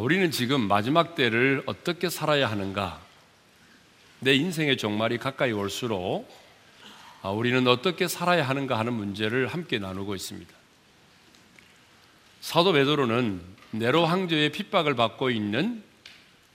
우리는 0.00 0.30
지금 0.30 0.62
마지막 0.62 1.14
때를 1.14 1.62
어떻게 1.66 2.08
살아야 2.08 2.50
하는가? 2.50 3.02
내 4.20 4.32
인생의 4.32 4.78
종말이 4.78 5.18
가까이 5.18 5.52
올수록 5.52 6.26
아, 7.20 7.28
우리는 7.28 7.68
어떻게 7.68 8.08
살아야 8.08 8.48
하는가 8.48 8.78
하는 8.78 8.94
문제를 8.94 9.48
함께 9.48 9.78
나누고 9.78 10.14
있습니다. 10.14 10.50
사도 12.40 12.72
베드로는 12.72 13.42
네로 13.72 14.06
황제의 14.06 14.52
핍박을 14.52 14.94
받고 14.94 15.28
있는 15.28 15.82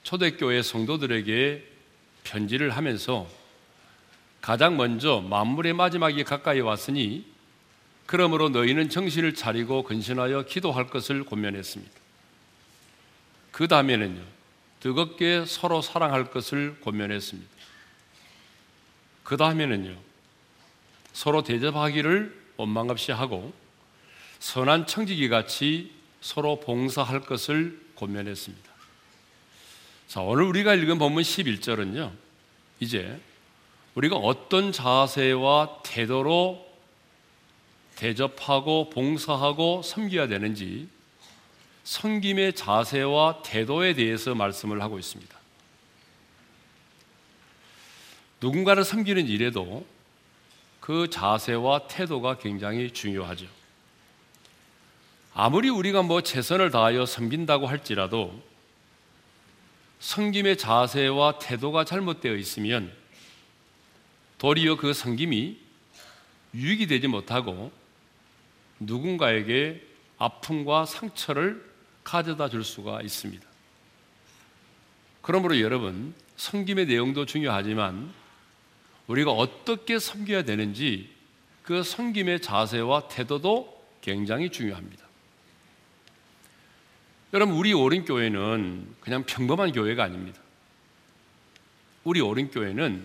초대교회 0.01 0.63
성도들에게 0.63 1.63
편지를 2.23 2.71
하면서 2.71 3.27
가장 4.41 4.75
먼저 4.75 5.21
만물의 5.21 5.73
마지막이 5.73 6.23
가까이 6.23 6.61
왔으니 6.61 7.27
그러므로 8.07 8.49
너희는 8.49 8.89
정신을 8.89 9.35
차리고 9.35 9.83
근신하여 9.83 10.45
기도할 10.45 10.87
것을 10.87 11.23
권면했습니다. 11.25 12.04
그 13.55 13.69
다음에는요, 13.69 14.21
뜨겁게 14.81 15.45
서로 15.45 15.81
사랑할 15.81 16.29
것을 16.29 16.77
권면했습니다. 16.81 17.49
그 19.23 19.37
다음에는요, 19.37 19.95
서로 21.13 21.41
대접하기를 21.41 22.37
원망없이 22.57 23.13
하고 23.13 23.53
선한 24.39 24.87
청지기 24.87 25.29
같이 25.29 25.93
서로 26.19 26.59
봉사할 26.59 27.21
것을 27.21 27.79
권면했습니다. 27.95 28.69
자, 30.09 30.19
오늘 30.19 30.43
우리가 30.43 30.73
읽은 30.73 30.97
본문 30.97 31.23
11절은요, 31.23 32.11
이제 32.81 33.17
우리가 33.93 34.17
어떤 34.17 34.73
자세와 34.73 35.79
태도로 35.85 36.67
대접하고 37.95 38.89
봉사하고 38.89 39.81
섬겨야 39.81 40.27
되는지 40.27 40.93
섬김의 41.85 42.53
자세와 42.53 43.43
태도에 43.43 43.93
대해서 43.93 44.33
말씀을 44.33 44.81
하고 44.81 44.97
있습니다. 44.99 45.35
누군가를 48.41 48.83
섬기는 48.83 49.27
일에도 49.27 49.85
그 50.79 51.09
자세와 51.09 51.87
태도가 51.87 52.39
굉장히 52.39 52.91
중요하죠. 52.91 53.45
아무리 55.35 55.69
우리가 55.69 56.01
뭐 56.01 56.21
최선을 56.21 56.71
다하여 56.71 57.05
섬긴다고 57.05 57.67
할지라도 57.67 58.41
섬김의 59.99 60.57
자세와 60.57 61.37
태도가 61.39 61.85
잘못되어 61.85 62.35
있으면 62.35 62.91
도리어 64.39 64.77
그 64.77 64.93
섬김이 64.93 65.57
유익이 66.55 66.87
되지 66.87 67.07
못하고 67.07 67.71
누군가에게 68.79 69.85
아픔과 70.17 70.85
상처를 70.85 71.74
가져다 72.05 72.47
줄 72.47 72.63
수가 72.63 73.01
있습니다. 73.01 73.45
그러므로 75.21 75.59
여러분, 75.59 76.13
섬김의 76.37 76.85
내용도 76.85 77.25
중요하지만 77.25 78.13
우리가 79.07 79.31
어떻게 79.31 79.99
섬겨야 79.99 80.43
되는지 80.43 81.13
그 81.63 81.83
섬김의 81.83 82.41
자세와 82.41 83.07
태도도 83.09 83.83
굉장히 84.01 84.49
중요합니다. 84.49 85.03
여러분, 87.33 87.55
우리 87.55 87.73
오른교회는 87.73 88.95
그냥 89.01 89.23
평범한 89.23 89.71
교회가 89.73 90.03
아닙니다. 90.03 90.39
우리 92.03 92.21
오른교회는 92.21 93.03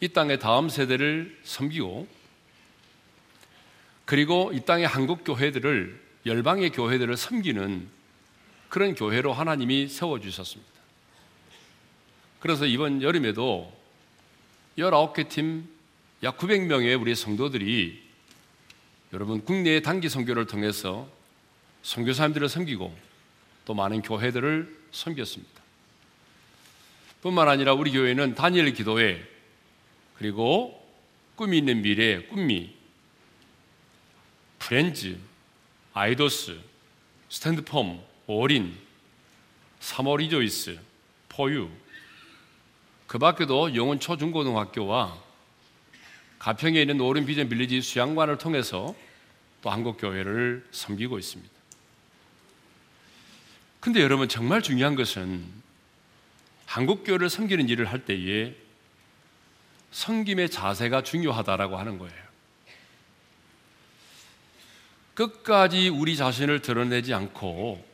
이 0.00 0.08
땅의 0.08 0.38
다음 0.38 0.70
세대를 0.70 1.38
섬기고 1.44 2.08
그리고 4.06 4.50
이 4.52 4.60
땅의 4.60 4.86
한국 4.86 5.24
교회들을 5.24 6.02
열방의 6.26 6.70
교회들을 6.70 7.16
섬기는 7.16 7.93
그런 8.74 8.96
교회로 8.96 9.32
하나님이 9.32 9.86
세워 9.86 10.18
주셨습니다. 10.18 10.72
그래서 12.40 12.66
이번 12.66 13.02
여름에도 13.02 13.72
19개 14.76 15.28
팀 15.28 15.72
약 16.24 16.38
900명의 16.38 17.00
우리 17.00 17.14
성도들이 17.14 18.02
여러분 19.12 19.44
국내의 19.44 19.82
단기 19.82 20.08
선교를 20.08 20.46
통해서 20.46 21.06
선교사님들을 21.82 22.48
섬기고 22.48 22.96
또 23.64 23.74
많은 23.74 24.02
교회들을 24.02 24.84
섬겼습니다. 24.90 25.62
뿐만 27.20 27.48
아니라 27.48 27.74
우리 27.74 27.92
교회는 27.92 28.34
다니엘 28.34 28.72
기도회 28.72 29.22
그리고 30.16 30.82
꿈이 31.36 31.58
있는 31.58 31.82
미래 31.82 32.24
꿈미 32.26 32.74
프렌즈, 34.58 35.18
아이도스, 35.92 36.58
스탠드폼, 37.28 38.02
오린, 38.26 38.76
사모리조이스, 39.80 40.78
포유 41.28 41.68
그 43.06 43.18
밖에도 43.18 43.74
영원 43.74 44.00
초중고등학교와 44.00 45.22
가평에 46.38 46.80
있는 46.80 47.00
오른 47.00 47.26
비전 47.26 47.48
빌리지 47.48 47.80
수양관을 47.80 48.38
통해서 48.38 48.94
또 49.62 49.70
한국 49.70 49.98
교회를 49.98 50.66
섬기고 50.72 51.18
있습니다. 51.18 51.54
근데 53.80 54.00
여러분 54.00 54.28
정말 54.28 54.62
중요한 54.62 54.94
것은 54.94 55.44
한국 56.66 57.04
교회를 57.04 57.28
섬기는 57.28 57.68
일을 57.68 57.86
할 57.86 58.04
때에 58.04 58.54
섬김의 59.92 60.50
자세가 60.50 61.02
중요하다라고 61.02 61.76
하는 61.76 61.98
거예요. 61.98 62.24
끝까지 65.14 65.88
우리 65.88 66.16
자신을 66.16 66.60
드러내지 66.60 67.14
않고 67.14 67.93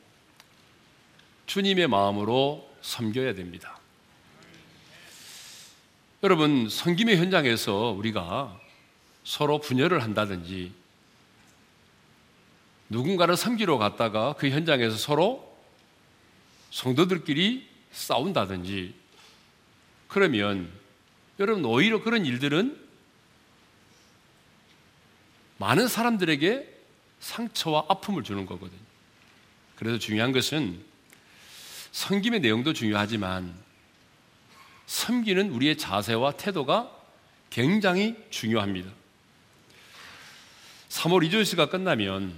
주님의 1.50 1.88
마음으로 1.88 2.70
섬겨야 2.80 3.34
됩니다. 3.34 3.80
여러분, 6.22 6.68
섬김의 6.68 7.16
현장에서 7.16 7.90
우리가 7.90 8.60
서로 9.24 9.58
분열을 9.58 10.00
한다든지 10.00 10.70
누군가를 12.88 13.36
섬기러 13.36 13.78
갔다가 13.78 14.34
그 14.34 14.48
현장에서 14.48 14.96
서로 14.96 15.58
성도들끼리 16.70 17.66
싸운다든지 17.90 18.94
그러면 20.06 20.70
여러분 21.40 21.64
오히려 21.64 22.00
그런 22.00 22.26
일들은 22.26 22.80
많은 25.58 25.88
사람들에게 25.88 26.80
상처와 27.18 27.86
아픔을 27.88 28.22
주는 28.22 28.46
거거든요. 28.46 28.80
그래서 29.74 29.98
중요한 29.98 30.30
것은 30.30 30.89
섬김의 31.92 32.40
내용도 32.40 32.72
중요하지만 32.72 33.52
섬기는 34.86 35.50
우리의 35.50 35.78
자세와 35.78 36.32
태도가 36.32 36.90
굉장히 37.48 38.16
중요합니다. 38.30 38.90
3월 40.88 41.24
이조시가 41.26 41.68
끝나면 41.68 42.34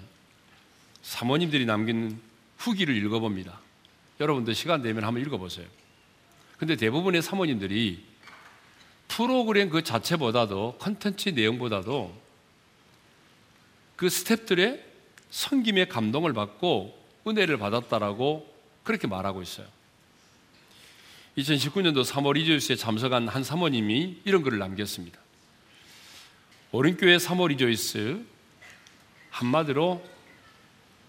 사모님들이 1.03 1.67
남긴 1.67 2.21
후기를 2.59 2.97
읽어봅니다. 2.97 3.61
여러분들 4.21 4.55
시간 4.55 4.83
되면 4.83 5.05
한번 5.05 5.23
읽어보세요. 5.23 5.67
근데 6.59 6.77
대부분의 6.77 7.23
사모님들이 7.23 8.05
프로그램 9.09 9.69
그 9.69 9.83
자체보다도 9.83 10.77
컨텐츠 10.79 11.31
내용보다도 11.31 12.15
그 13.97 14.07
스탭들의 14.07 14.81
성김의 15.31 15.89
감동을 15.89 16.33
받고 16.33 16.99
은혜를 17.27 17.59
받았다라고 17.59 18.52
그렇게 18.85 19.07
말하고 19.07 19.43
있어요. 19.43 19.67
2019년도 21.39 22.05
3월 22.05 22.37
이조이스에 22.37 22.77
참석한 22.77 23.29
한 23.29 23.43
사모님이 23.43 24.21
이런 24.25 24.43
글을 24.43 24.59
남겼습니다. 24.59 25.19
오른교회 26.73 27.17
3월 27.17 27.53
이조이스 27.53 28.23
한마디로 29.31 30.03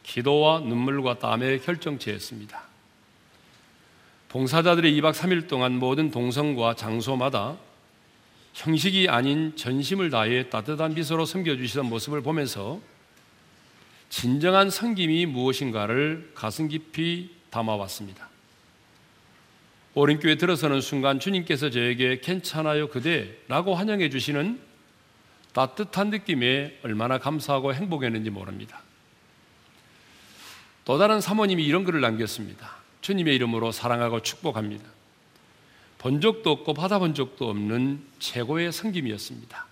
기도와 0.04 0.60
눈물과 0.60 1.20
땀의 1.20 1.62
결정체였습니다. 1.62 2.64
봉사자들의 4.30 4.92
2박 5.00 5.14
3일 5.14 5.48
동안 5.48 5.78
모든 5.78 6.10
동성과 6.10 6.76
장소마다 6.76 7.58
형식이 8.54 9.10
아닌 9.10 9.56
전심을 9.56 10.10
다해 10.10 10.50
따뜻한 10.50 10.94
미소로 10.94 11.26
섬겨주시던 11.26 11.88
모습을 11.88 12.22
보면서 12.22 12.80
진정한 14.10 14.70
섬김이 14.70 15.26
무엇인가를 15.28 16.32
가슴 16.36 16.68
깊이 16.68 17.32
담아왔습니다. 17.54 18.28
오른교에 19.94 20.36
들어서는 20.36 20.82
순간 20.82 21.20
주님께서 21.20 21.70
저에게 21.70 22.20
괜찮아요 22.20 22.90
그대라고 22.90 23.76
환영해 23.76 24.10
주시는 24.10 24.60
따뜻한 25.54 26.10
느낌에 26.10 26.80
얼마나 26.84 27.20
감사하고 27.20 27.76
행복했는지 27.76 28.32
모릅니다. 28.32 28.82
또 30.84 30.98
다른 30.98 31.22
사모님이 31.22 31.64
이런 31.64 31.84
글을 31.84 32.02
남겼습니다. 32.02 32.72
주님의 33.02 33.36
이름으로 33.36 33.72
사랑하고 33.72 34.22
축복합니다. 34.22 34.84
본 36.00 36.20
적도 36.22 36.52
없고 36.52 36.74
받아본 36.74 37.14
적도 37.14 37.50
없는 37.50 38.04
최고의 38.20 38.72
성김이었습니다. 38.72 39.66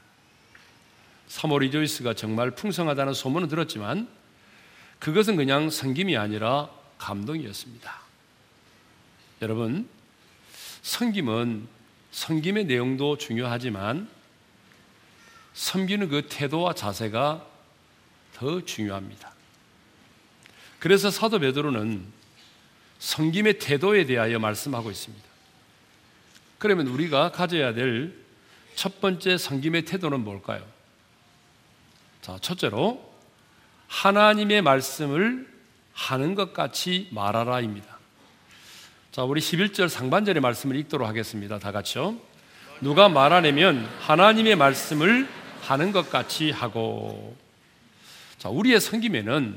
3월 1.28 1.62
리조이스가 1.62 2.14
정말 2.14 2.52
풍성하다는 2.52 3.14
소문은 3.14 3.48
들었지만 3.48 4.08
그것은 5.00 5.36
그냥 5.36 5.70
성김이 5.70 6.16
아니라 6.16 6.70
감동이었습니다. 7.02 7.94
여러분, 9.42 9.88
섬김은 10.82 11.68
섬김의 12.12 12.66
내용도 12.66 13.18
중요하지만 13.18 14.10
섬기는 15.54 16.10
그 16.10 16.28
태도와 16.30 16.74
자세가 16.74 17.46
더 18.36 18.66
중요합니다. 18.66 19.32
그래서 20.80 21.12
사도 21.12 21.40
베드로는 21.40 22.06
섬김의 23.00 23.60
태도에 23.60 24.06
대하여 24.06 24.40
말씀하고 24.40 24.92
있습니다. 24.92 25.26
그러면 26.58 26.88
우리가 26.88 27.32
가져야 27.32 27.74
될 27.74 28.22
첫 28.76 29.02
번째 29.02 29.38
섬김의 29.38 29.86
태도는 29.86 30.24
뭘까요? 30.24 30.66
자, 32.22 32.38
첫째로 32.42 33.14
하나님의 33.88 34.62
말씀을 34.62 35.51
하는 35.94 36.36
것 36.36 36.54
같이 36.54 37.08
말하라입니다. 37.12 38.00
자, 39.12 39.24
우리 39.24 39.42
11절 39.42 39.90
상반절의 39.90 40.42
말씀을 40.42 40.76
읽도록 40.78 41.08
하겠습니다. 41.08 41.60
다 41.60 41.72
같이요. 41.72 42.16
누가 42.80 43.10
말하려면 43.10 43.86
하나님의 44.00 44.56
말씀을 44.56 45.28
하는 45.62 45.92
것 45.92 46.10
같이 46.10 46.50
하고 46.52 47.36
자, 48.38 48.50
우리의 48.50 48.80
성김에는 48.80 49.56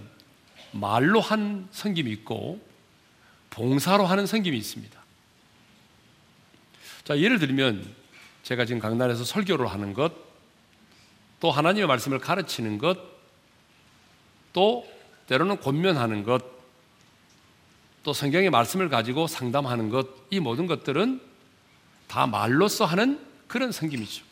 말로 0.72 1.20
한 1.20 1.69
성김이 1.70 2.10
있고 2.10 2.60
봉사로 3.50 4.04
하는 4.04 4.26
성김이 4.26 4.58
있습니다. 4.58 5.00
자, 7.04 7.19
예를 7.19 7.38
들면 7.38 7.94
제가 8.42 8.64
지금 8.64 8.81
강단에서 8.81 9.25
설교를 9.25 9.69
하는 9.69 9.94
것, 9.94 10.12
또 11.40 11.50
하나님의 11.50 11.86
말씀을 11.86 12.19
가르치는 12.19 12.78
것, 12.78 12.98
또 14.52 14.86
때로는 15.26 15.61
권면하는 15.61 16.23
것, 16.23 16.44
또 18.03 18.12
성경의 18.12 18.50
말씀을 18.50 18.88
가지고 18.88 19.26
상담하는 19.26 19.88
것, 19.88 20.09
이 20.31 20.41
모든 20.41 20.67
것들은 20.67 21.21
다 22.06 22.26
말로써 22.26 22.85
하는 22.85 23.19
그런 23.47 23.73
성김이죠. 23.73 24.25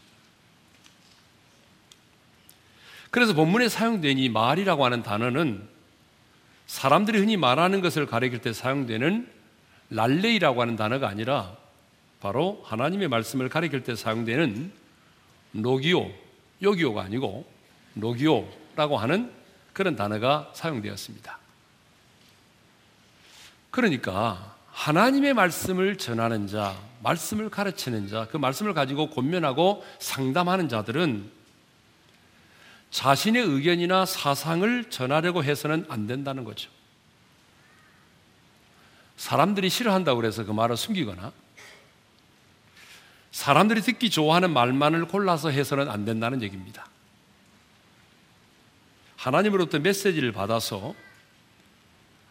그래서 3.11 3.35
본문에 3.35 3.69
사용된 3.69 4.19
이 4.19 4.29
말이라고 4.29 4.85
하는 4.85 5.03
단어는 5.03 5.69
사람들이 6.67 7.19
흔히 7.19 7.37
말하는 7.37 7.81
것을 7.83 8.07
가리킬 8.07 8.41
때 8.41 8.53
사용되는 8.53 9.29
랄레이라고 9.91 10.63
하는 10.63 10.77
단어가 10.77 11.09
아니라 11.09 11.55
바로 12.21 12.63
하나님의 12.65 13.09
말씀을 13.09 13.49
가리킬 13.49 13.83
때 13.83 13.95
사용되는 13.95 14.73
노기오, 15.53 16.11
요기오가 16.63 17.03
아니고 17.03 17.47
노기오라고 17.95 18.97
하는 18.97 19.31
그런 19.73 19.97
단어가 19.97 20.51
사용되었습니다. 20.55 21.39
그러니까 23.71 24.57
하나님의 24.71 25.35
말씀을 25.35 25.97
전하는 25.99 26.47
자, 26.47 26.77
말씀을 27.03 27.51
가르치는 27.51 28.09
자, 28.09 28.27
그 28.31 28.37
말씀을 28.37 28.75
가지고 28.75 29.11
권면하고 29.11 29.85
상담하는 29.99 30.69
자들은 30.69 31.31
자신의 32.91 33.43
의견이나 33.43 34.05
사상을 34.05 34.91
전하려고 34.91 35.43
해서는 35.43 35.87
안 35.89 36.07
된다는 36.07 36.45
거죠. 36.45 36.71
사람들이 39.17 39.71
싫어한다고 39.71 40.21
그래서 40.21 40.45
그 40.45 40.53
말을 40.53 40.77
숨기거나 40.77 41.33
사람들이 43.31 43.81
듣기 43.81 44.11
좋아하는 44.11 44.53
말만을 44.53 45.07
골라서 45.07 45.51
해서는 45.51 45.89
안 45.89 46.05
된다는 46.05 46.43
얘기입니다. 46.43 46.87
하나님으로부터 49.23 49.79
메시지를 49.79 50.33
받아서 50.33 50.97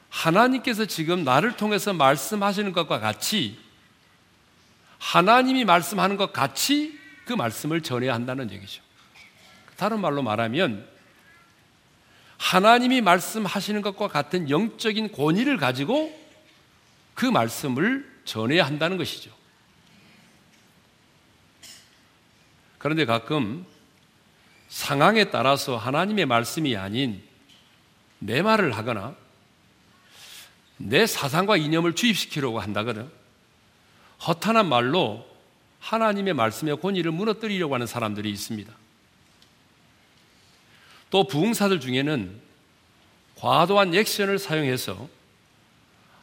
하나님께서 0.10 0.86
지금 0.86 1.24
나를 1.24 1.56
통해서 1.56 1.94
말씀하시는 1.94 2.74
것과 2.74 3.00
같이 3.00 3.58
하나님이 5.00 5.64
말씀하는 5.64 6.18
것 6.18 6.34
같이 6.34 7.00
그 7.24 7.32
말씀을 7.32 7.82
전해야 7.82 8.14
한다는 8.14 8.52
얘기죠. 8.52 8.84
다른 9.78 10.02
말로 10.02 10.22
말하면 10.22 10.86
하나님이 12.38 13.00
말씀하시는 13.00 13.82
것과 13.82 14.10
같은 14.10 14.50
영적인 14.50 15.14
권위를 15.14 15.56
가지고 15.56 16.20
그 17.14 17.26
말씀을 17.26 18.06
전해야 18.26 18.66
한다는 18.66 18.98
것이죠. 18.98 19.32
그런데 22.78 23.06
가끔 23.06 23.66
상황에 24.72 25.26
따라서 25.26 25.76
하나님의 25.76 26.26
말씀이 26.26 26.78
아닌 26.78 27.22
내 28.20 28.42
말을 28.42 28.72
하거나 28.72 29.16
내 30.78 31.06
사상과 31.06 31.58
이념을 31.58 31.94
주입시키려고 31.94 32.62
한다거나 32.62 33.08
허탄한 34.26 34.70
말로 34.70 35.28
하나님의 35.82 36.34
말씀의 36.36 36.80
권위를 36.80 37.12
무너뜨리려고 37.12 37.74
하는 37.74 37.86
사람들이 37.86 38.32
있습니다. 38.32 38.74
또 41.10 41.28
부흥사들 41.28 41.82
중에는 41.82 42.40
과도한 43.36 43.94
액션을 43.94 44.40
사용해서 44.40 45.10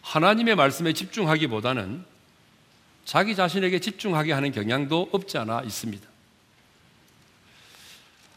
하나님의 0.01 0.57
말씀에 0.57 0.95
집중하기보다는 0.95 2.03
자기 3.05 3.37
자신에게 3.37 3.81
집중하게 3.81 4.33
하는 4.33 4.53
경향도 4.53 5.11
없지 5.13 5.37
않아 5.37 5.65
있습니다. 5.65 6.09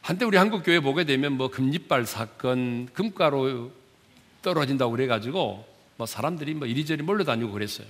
한때 0.01 0.25
우리 0.25 0.37
한국 0.37 0.63
교회 0.63 0.79
보게 0.79 1.03
되면 1.03 1.33
뭐 1.33 1.49
금리빨 1.49 2.05
사건, 2.05 2.87
금가로 2.93 3.71
떨어진다고 4.41 4.91
그래가지고 4.91 5.67
뭐 5.97 6.07
사람들이 6.07 6.55
뭐 6.55 6.67
이리저리 6.67 7.03
몰려다니고 7.03 7.51
그랬어요. 7.51 7.87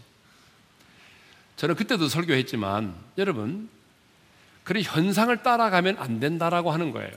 저는 1.56 1.76
그때도 1.76 2.10
설교했지만 2.10 2.94
여러분, 3.18 3.70
그런 4.64 4.84
현상을 4.84 5.36
따라가면 5.42 5.98
안 5.98 6.20
된다라고 6.20 6.72
하는 6.72 6.92
거예요. 6.92 7.12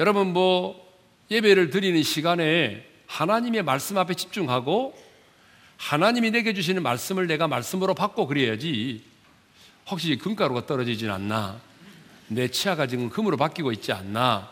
여러분 0.00 0.32
뭐 0.32 0.90
예배를 1.30 1.70
드리는 1.70 2.02
시간에 2.02 2.86
하나님의 3.06 3.62
말씀 3.62 3.98
앞에 3.98 4.14
집중하고 4.14 4.98
하나님이 5.76 6.30
내게 6.30 6.54
주시는 6.54 6.82
말씀을 6.82 7.26
내가 7.26 7.46
말씀으로 7.48 7.94
받고 7.94 8.26
그래야지 8.26 9.04
혹시 9.90 10.16
금가루가 10.16 10.66
떨어지진 10.66 11.10
않나 11.10 11.60
내 12.34 12.48
치아가 12.48 12.86
지금 12.86 13.10
금으로 13.10 13.36
바뀌고 13.36 13.72
있지 13.72 13.92
않나? 13.92 14.50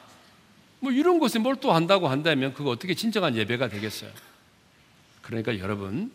뭐 0.80 0.90
이런 0.92 1.18
것에 1.18 1.38
몰두한다고 1.38 2.08
한다면 2.08 2.54
그거 2.54 2.70
어떻게 2.70 2.94
진정한 2.94 3.36
예배가 3.36 3.68
되겠어요? 3.68 4.10
그러니까 5.22 5.58
여러분 5.58 6.10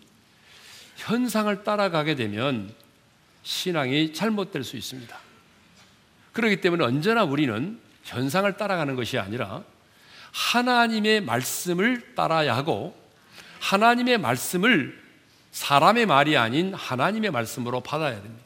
현상을 0.98 1.64
따라가게 1.64 2.16
되면 2.16 2.74
신앙이 3.44 4.14
잘못될 4.14 4.64
수 4.64 4.76
있습니다. 4.76 5.16
그렇기 6.34 6.62
때문에 6.62 6.84
언제나 6.84 7.24
우리는 7.24 7.80
현상을 8.04 8.52
따라가는 8.58 8.96
것이 8.96 9.18
아니라 9.18 9.64
하나님의 10.32 11.22
말씀을 11.22 12.14
따라야 12.16 12.56
하고 12.56 13.00
하나님의 13.60 14.18
말씀을 14.18 15.02
사람의 15.52 16.06
말이 16.06 16.36
아닌 16.36 16.74
하나님의 16.74 17.32
말씀으로 17.32 17.80
받아야 17.82 18.22
됩니다. 18.22 18.45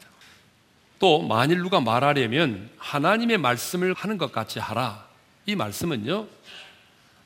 또 1.00 1.22
만일 1.22 1.62
누가 1.62 1.80
말하려면 1.80 2.70
하나님의 2.76 3.38
말씀을 3.38 3.94
하는 3.94 4.18
것 4.18 4.30
같이 4.32 4.58
하라. 4.60 5.08
이 5.46 5.56
말씀은요. 5.56 6.28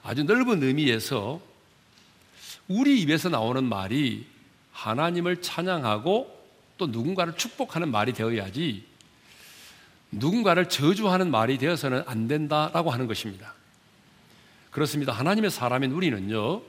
아주 0.05 0.23
넓은 0.23 0.63
의미에서 0.63 1.41
우리 2.69 3.01
입에서 3.01 3.29
나오는 3.29 3.63
말이 3.65 4.27
하나님을 4.73 5.43
찬양하고 5.43 6.33
또 6.79 6.87
누군가를 6.87 7.37
축복하는 7.37 7.91
말이 7.91 8.13
되어야지 8.13 8.87
누군가를 10.13 10.69
저주하는 10.69 11.31
말이 11.31 11.59
되어서는 11.59 12.05
안 12.07 12.29
된다라고 12.29 12.93
하는 12.93 13.09
것입니다. 13.09 13.55
그렇습니다. 14.71 15.13
하나님의 15.13 15.51
사람인 15.51 15.91
우리는요, 15.91 16.63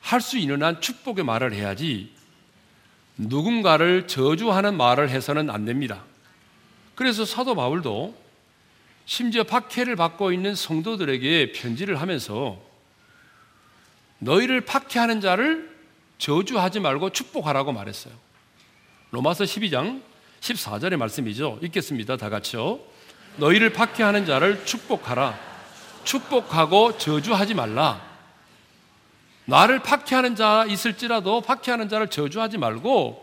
할 0.00 0.20
수 0.20 0.38
있는 0.38 0.62
한 0.62 0.80
축복의 0.80 1.24
말을 1.24 1.52
해야지 1.52 2.13
누군가를 3.16 4.06
저주하는 4.06 4.76
말을 4.76 5.08
해서는 5.08 5.50
안 5.50 5.64
됩니다. 5.64 6.04
그래서 6.94 7.24
사도 7.24 7.54
바울도 7.54 8.14
심지어 9.06 9.44
박해를 9.44 9.96
받고 9.96 10.32
있는 10.32 10.54
성도들에게 10.54 11.52
편지를 11.52 12.00
하면서 12.00 12.58
너희를 14.18 14.62
박해하는 14.62 15.20
자를 15.20 15.74
저주하지 16.18 16.80
말고 16.80 17.10
축복하라고 17.10 17.72
말했어요. 17.72 18.14
로마서 19.10 19.44
12장 19.44 20.02
14절의 20.40 20.96
말씀이죠. 20.96 21.58
읽겠습니다. 21.62 22.16
다 22.16 22.30
같이요. 22.30 22.80
너희를 23.36 23.72
박해하는 23.72 24.26
자를 24.26 24.64
축복하라. 24.64 25.38
축복하고 26.04 26.96
저주하지 26.98 27.54
말라. 27.54 28.13
나를 29.46 29.80
박해하는 29.80 30.36
자 30.36 30.64
있을지라도 30.68 31.42
박해하는 31.42 31.88
자를 31.88 32.08
저주하지 32.08 32.58
말고 32.58 33.22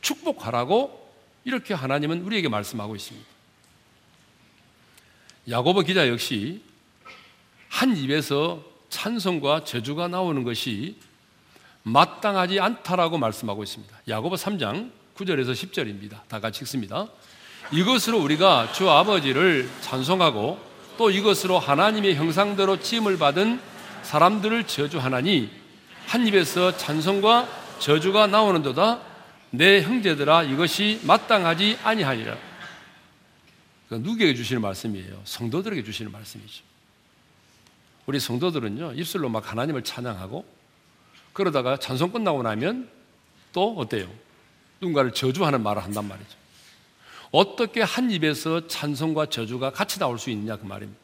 축복하라고 0.00 1.12
이렇게 1.44 1.74
하나님은 1.74 2.22
우리에게 2.22 2.48
말씀하고 2.48 2.96
있습니다. 2.96 3.26
야고보 5.50 5.80
기자 5.82 6.08
역시 6.08 6.62
한 7.68 7.96
입에서 7.96 8.62
찬송과 8.90 9.64
저주가 9.64 10.08
나오는 10.08 10.42
것이 10.44 10.96
마땅하지 11.82 12.60
않다라고 12.60 13.18
말씀하고 13.18 13.62
있습니다. 13.62 13.96
야고보 14.08 14.36
3장 14.36 14.90
9절에서 15.16 15.52
10절입니다. 15.52 16.20
다 16.28 16.40
같이 16.40 16.60
읽습니다. 16.62 17.08
이것으로 17.72 18.18
우리가 18.20 18.72
주 18.72 18.88
아버지를 18.90 19.68
찬송하고 19.80 20.58
또 20.96 21.10
이것으로 21.10 21.58
하나님의 21.58 22.16
형상대로 22.16 22.80
찜을 22.80 23.18
받은 23.18 23.60
사람들을 24.02 24.66
저주하나니 24.66 25.50
한 26.06 26.26
입에서 26.26 26.76
찬송과 26.76 27.48
저주가 27.78 28.26
나오는도다 28.26 29.00
내 29.50 29.82
형제들아 29.82 30.44
이것이 30.44 31.00
마땅하지 31.04 31.78
아니하니라. 31.82 32.36
누구에게 33.90 34.34
주시는 34.34 34.60
말씀이에요? 34.62 35.20
성도들에게 35.24 35.82
주시는 35.84 36.12
말씀이죠. 36.12 36.64
우리 38.06 38.20
성도들은요 38.20 38.94
입술로 38.94 39.28
막 39.28 39.50
하나님을 39.50 39.84
찬양하고 39.84 40.44
그러다가 41.32 41.78
찬송 41.78 42.10
끝나고 42.10 42.42
나면 42.42 42.88
또 43.52 43.74
어때요? 43.76 44.10
누군가를 44.80 45.12
저주하는 45.12 45.62
말을 45.62 45.82
한단 45.82 46.08
말이죠. 46.08 46.36
어떻게 47.30 47.82
한 47.82 48.10
입에서 48.10 48.66
찬송과 48.66 49.26
저주가 49.26 49.70
같이 49.70 49.98
나올 49.98 50.18
수 50.18 50.30
있느냐 50.30 50.56
그 50.56 50.64
말입니다. 50.64 51.00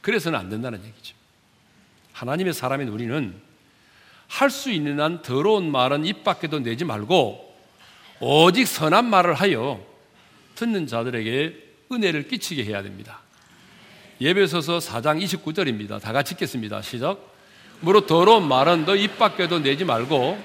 그래서는 0.00 0.38
안 0.38 0.48
된다는 0.48 0.82
얘기죠. 0.84 1.19
하나님의 2.20 2.52
사람인 2.52 2.88
우리는 2.88 3.34
할 4.28 4.50
수 4.50 4.70
있는 4.70 5.00
한 5.00 5.22
더러운 5.22 5.70
말은 5.70 6.04
입 6.04 6.22
밖에도 6.22 6.60
내지 6.60 6.84
말고 6.84 7.56
오직 8.20 8.66
선한 8.66 9.06
말을 9.06 9.32
하여 9.34 9.82
듣는 10.54 10.86
자들에게 10.86 11.56
은혜를 11.90 12.28
끼치게 12.28 12.64
해야 12.64 12.82
됩니다. 12.82 13.20
예배서서 14.20 14.78
4장 14.78 15.20
29절입니다. 15.24 16.00
다 16.00 16.12
같이 16.12 16.34
읽겠습니다. 16.34 16.82
시작. 16.82 17.18
무릇 17.80 18.06
더러운 18.06 18.46
말은 18.46 18.84
너 18.84 18.94
입 18.94 19.18
밖에도 19.18 19.58
내지 19.58 19.86
말고 19.86 20.38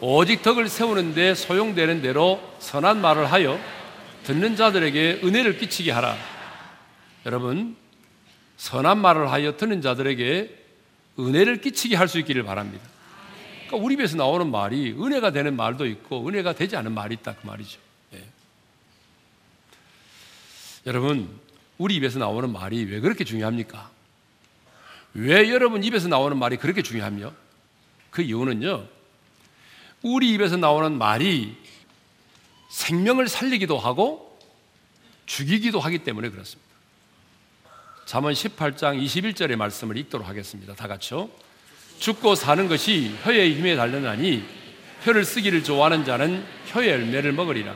오직 0.00 0.42
덕을 0.42 0.68
세우는데 0.68 1.34
소용되는 1.34 2.02
대로 2.02 2.40
선한 2.60 3.00
말을 3.00 3.32
하여 3.32 3.58
듣는 4.22 4.54
자들에게 4.54 5.22
은혜를 5.24 5.58
끼치게 5.58 5.90
하라. 5.90 6.16
여러분, 7.26 7.76
선한 8.58 8.98
말을 8.98 9.32
하여 9.32 9.56
듣는 9.56 9.82
자들에게 9.82 10.65
은혜를 11.18 11.60
끼치게 11.60 11.96
할 11.96 12.08
수 12.08 12.18
있기를 12.18 12.44
바랍니다. 12.44 12.84
그러니까 13.66 13.84
우리 13.84 13.94
입에서 13.94 14.16
나오는 14.16 14.50
말이 14.50 14.92
은혜가 14.92 15.32
되는 15.32 15.56
말도 15.56 15.86
있고 15.86 16.26
은혜가 16.26 16.54
되지 16.54 16.76
않은 16.76 16.92
말이 16.92 17.14
있다 17.14 17.34
그 17.34 17.46
말이죠. 17.46 17.80
예. 18.14 18.24
여러분, 20.86 21.28
우리 21.78 21.96
입에서 21.96 22.18
나오는 22.18 22.52
말이 22.52 22.84
왜 22.84 23.00
그렇게 23.00 23.24
중요합니까? 23.24 23.90
왜 25.14 25.50
여러분 25.50 25.82
입에서 25.82 26.08
나오는 26.08 26.36
말이 26.36 26.56
그렇게 26.56 26.82
중요하며? 26.82 27.32
그 28.10 28.22
이유는요, 28.22 28.86
우리 30.02 30.30
입에서 30.32 30.56
나오는 30.56 30.96
말이 30.96 31.56
생명을 32.68 33.28
살리기도 33.28 33.78
하고 33.78 34.38
죽이기도 35.26 35.80
하기 35.80 35.98
때문에 35.98 36.30
그렇습니다. 36.30 36.65
잠언 38.06 38.34
18장 38.34 39.04
21절의 39.04 39.56
말씀을 39.56 39.96
읽도록 39.96 40.28
하겠습니다. 40.28 40.74
다 40.74 40.86
같이요. 40.86 41.28
죽고 41.98 42.36
사는 42.36 42.68
것이 42.68 43.12
혀의 43.24 43.56
힘에 43.56 43.74
달렸나니 43.74 44.44
혀를 45.02 45.24
쓰기를 45.24 45.64
좋아하는 45.64 46.04
자는 46.04 46.46
혀의 46.66 46.88
열매를 46.88 47.32
먹으리라. 47.32 47.74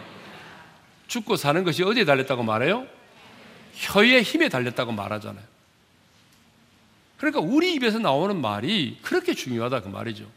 죽고 1.08 1.34
사는 1.34 1.64
것이 1.64 1.82
어디에 1.82 2.04
달렸다고 2.04 2.44
말해요? 2.44 2.86
혀의 3.74 4.22
힘에 4.22 4.48
달렸다고 4.48 4.92
말하잖아요. 4.92 5.44
그러니까 7.16 7.40
우리 7.40 7.74
입에서 7.74 7.98
나오는 7.98 8.40
말이 8.40 8.98
그렇게 9.02 9.34
중요하다 9.34 9.80
그 9.80 9.88
말이죠. 9.88 10.30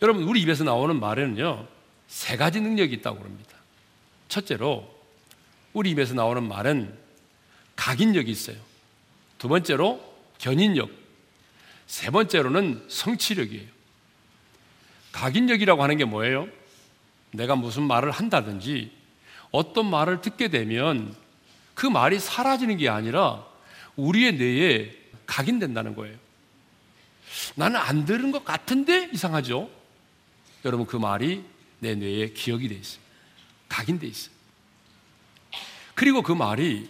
여러분, 0.00 0.22
우리 0.22 0.40
입에서 0.40 0.64
나오는 0.64 0.98
말에는요, 0.98 1.66
세 2.08 2.38
가지 2.38 2.62
능력이 2.62 2.94
있다고 2.94 3.22
합니다. 3.22 3.50
첫째로, 4.28 4.90
우리 5.74 5.90
입에서 5.90 6.14
나오는 6.14 6.42
말은 6.42 7.03
각인력이 7.76 8.30
있어요. 8.30 8.56
두 9.38 9.48
번째로, 9.48 10.00
견인력. 10.38 10.90
세 11.86 12.10
번째로는 12.10 12.86
성취력이에요. 12.88 13.68
각인력이라고 15.12 15.82
하는 15.82 15.96
게 15.96 16.04
뭐예요? 16.04 16.48
내가 17.32 17.56
무슨 17.56 17.84
말을 17.84 18.10
한다든지 18.10 18.90
어떤 19.50 19.88
말을 19.88 20.20
듣게 20.20 20.48
되면 20.48 21.14
그 21.74 21.86
말이 21.86 22.18
사라지는 22.18 22.76
게 22.76 22.88
아니라 22.88 23.44
우리의 23.96 24.34
뇌에 24.34 24.96
각인된다는 25.26 25.94
거예요. 25.94 26.16
나는 27.54 27.78
안 27.78 28.04
들은 28.04 28.32
것 28.32 28.44
같은데 28.44 29.10
이상하죠? 29.12 29.70
여러분 30.64 30.86
그 30.86 30.96
말이 30.96 31.44
내 31.78 31.94
뇌에 31.94 32.30
기억이 32.30 32.68
돼 32.68 32.74
있어요. 32.74 33.00
각인돼 33.68 34.06
있어요. 34.06 34.34
그리고 35.94 36.22
그 36.22 36.32
말이 36.32 36.88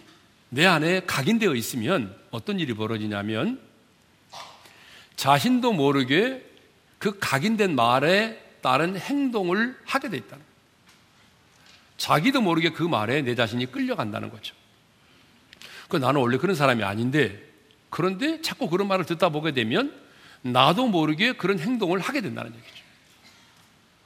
내 0.49 0.65
안에 0.65 1.01
각인되어 1.05 1.55
있으면 1.55 2.15
어떤 2.31 2.59
일이 2.59 2.73
벌어지냐면 2.73 3.59
자신도 5.15 5.73
모르게 5.73 6.45
그 6.99 7.17
각인된 7.19 7.75
말에 7.75 8.41
따른 8.61 8.97
행동을 8.97 9.77
하게 9.85 10.09
돼 10.09 10.17
있다는 10.17 10.43
거예요. 10.43 10.55
자기도 11.97 12.41
모르게 12.41 12.71
그 12.71 12.83
말에 12.83 13.21
내 13.21 13.35
자신이 13.35 13.71
끌려간다는 13.71 14.29
거죠. 14.29 14.55
그 15.87 15.97
나는 15.97 16.19
원래 16.19 16.37
그런 16.37 16.55
사람이 16.55 16.83
아닌데 16.83 17.41
그런데 17.89 18.41
자꾸 18.41 18.69
그런 18.69 18.87
말을 18.87 19.05
듣다 19.05 19.29
보게 19.29 19.51
되면 19.51 19.93
나도 20.41 20.87
모르게 20.87 21.33
그런 21.33 21.59
행동을 21.59 21.99
하게 21.99 22.21
된다는 22.21 22.53
얘기죠. 22.53 22.83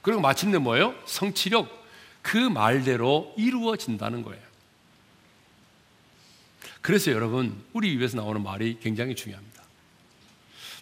그리고 0.02 0.20
마침내 0.20 0.58
뭐예요? 0.58 0.94
성취력 1.04 1.68
그 2.22 2.36
말대로 2.36 3.34
이루어진다는 3.36 4.22
거예요. 4.22 4.49
그래서 6.80 7.10
여러분 7.12 7.62
우리 7.72 7.92
입에서 7.92 8.16
나오는 8.16 8.42
말이 8.42 8.78
굉장히 8.80 9.14
중요합니다. 9.14 9.62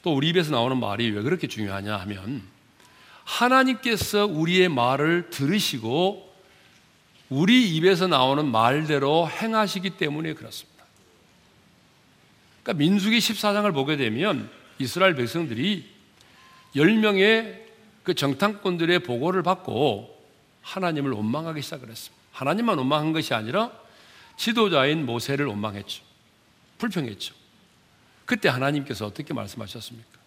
또 0.02 0.14
우리 0.14 0.28
입에서 0.28 0.52
나오는 0.52 0.78
말이 0.78 1.10
왜 1.10 1.22
그렇게 1.22 1.48
중요하냐 1.48 1.96
하면 1.96 2.42
하나님께서 3.24 4.26
우리의 4.26 4.68
말을 4.68 5.30
들으시고 5.30 6.28
우리 7.28 7.76
입에서 7.76 8.06
나오는 8.06 8.46
말대로 8.46 9.28
행하시기 9.28 9.90
때문에 9.90 10.32
그렇습니다. 10.34 10.84
그러니까 12.62 12.78
민수기 12.78 13.18
14장을 13.18 13.72
보게 13.74 13.96
되면 13.96 14.48
이스라엘 14.78 15.14
백성들이 15.14 15.84
10명의 16.74 17.60
그 18.02 18.14
정탐꾼들의 18.14 19.00
보고를 19.00 19.42
받고 19.42 20.16
하나님을 20.62 21.10
원망하기 21.12 21.60
시작을 21.60 21.90
했습니다. 21.90 22.16
하나님만 22.32 22.78
원망한 22.78 23.12
것이 23.12 23.34
아니라 23.34 23.72
지도자인 24.38 25.04
모세를 25.04 25.46
원망했죠. 25.46 26.02
불평했죠. 26.78 27.34
그때 28.24 28.48
하나님께서 28.48 29.04
어떻게 29.04 29.34
말씀하셨습니까? 29.34 30.18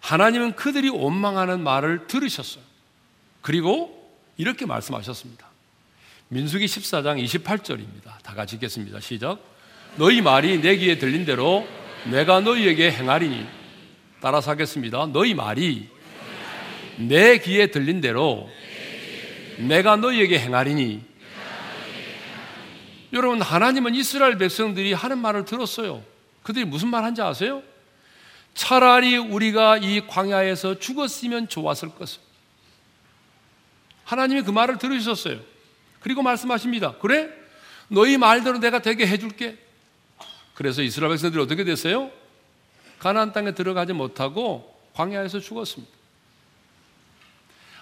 하나님은 0.00 0.56
그들이 0.56 0.88
원망하는 0.88 1.62
말을 1.62 2.06
들으셨어요. 2.08 2.64
그리고 3.42 3.96
이렇게 4.36 4.66
말씀하셨습니다. 4.66 5.48
민수기 6.28 6.66
14장 6.66 7.22
28절입니다. 7.24 8.18
다 8.22 8.34
같이 8.34 8.56
읽겠습니다. 8.56 9.00
시작. 9.00 9.38
너희 9.96 10.20
말이 10.20 10.60
내 10.60 10.76
귀에 10.76 10.98
들린 10.98 11.24
대로 11.24 11.66
내가 12.10 12.40
너희에게 12.40 12.90
행하리니 12.90 13.46
따라서 14.20 14.50
하겠습니다. 14.50 15.06
너희 15.06 15.34
말이 15.34 15.88
내 16.96 17.38
귀에 17.38 17.68
들린 17.68 18.00
대로 18.00 18.50
내가 19.58 19.96
너희에게 19.96 20.38
행하리니 20.38 21.09
여러분 23.12 23.42
하나님은 23.42 23.94
이스라엘 23.94 24.38
백성들이 24.38 24.92
하는 24.92 25.18
말을 25.18 25.44
들었어요. 25.44 26.02
그들이 26.42 26.64
무슨 26.64 26.88
말 26.88 27.04
한지 27.04 27.20
아세요? 27.22 27.62
차라리 28.54 29.16
우리가 29.16 29.78
이 29.78 30.06
광야에서 30.06 30.78
죽었으면 30.78 31.48
좋았을 31.48 31.90
것을. 31.90 32.20
하나님이 34.04 34.42
그 34.42 34.50
말을 34.50 34.78
들으셨어요. 34.78 35.40
그리고 36.00 36.22
말씀하십니다. 36.22 36.96
그래? 36.98 37.28
너희 37.88 38.16
말대로 38.16 38.58
내가 38.58 38.80
되게 38.80 39.06
해줄게. 39.06 39.58
그래서 40.54 40.82
이스라엘 40.82 41.12
백성들이 41.12 41.42
어떻게 41.42 41.64
됐어요? 41.64 42.10
가나안 42.98 43.32
땅에 43.32 43.52
들어가지 43.52 43.92
못하고 43.92 44.78
광야에서 44.94 45.40
죽었습니다. 45.40 45.92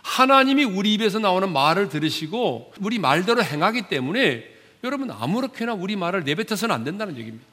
하나님이 0.03 0.65
우리 0.65 0.95
입에서 0.95 1.19
나오는 1.19 1.53
말을 1.53 1.89
들으시고 1.89 2.73
우리 2.81 2.99
말대로 2.99 3.43
행하기 3.43 3.89
때문에 3.89 4.58
여러분 4.85 5.11
아무렇게나 5.11 5.75
우리 5.75 5.97
말을 5.97 6.25
내뱉어서는 6.25 6.75
안 6.75 6.85
된다는 6.85 7.17
얘기입니다. 7.17 7.47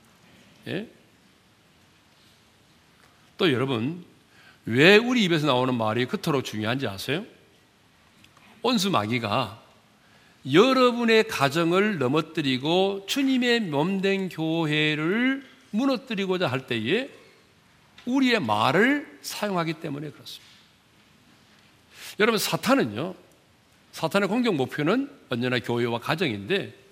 예? 0.67 0.87
또 3.37 3.51
여러분 3.51 4.05
왜 4.65 4.97
우리 4.97 5.23
입에서 5.23 5.47
나오는 5.47 5.73
말이 5.73 6.05
그토록 6.05 6.43
중요한지 6.43 6.87
아세요? 6.87 7.25
온수 8.61 8.89
마귀가 8.89 9.61
여러분의 10.51 11.27
가정을 11.27 11.97
넘어뜨리고 11.97 13.05
주님의 13.07 13.61
몸된 13.61 14.29
교회를 14.29 15.43
무너뜨리고자 15.71 16.47
할 16.47 16.67
때에 16.67 17.09
우리의 18.05 18.39
말을 18.39 19.19
사용하기 19.21 19.73
때문에 19.73 20.11
그렇습니다. 20.11 20.53
여러분, 22.19 22.37
사탄은요, 22.37 23.15
사탄의 23.91 24.29
공격 24.29 24.55
목표는 24.55 25.09
언제나 25.29 25.59
교회와 25.59 25.99
가정인데, 25.99 26.84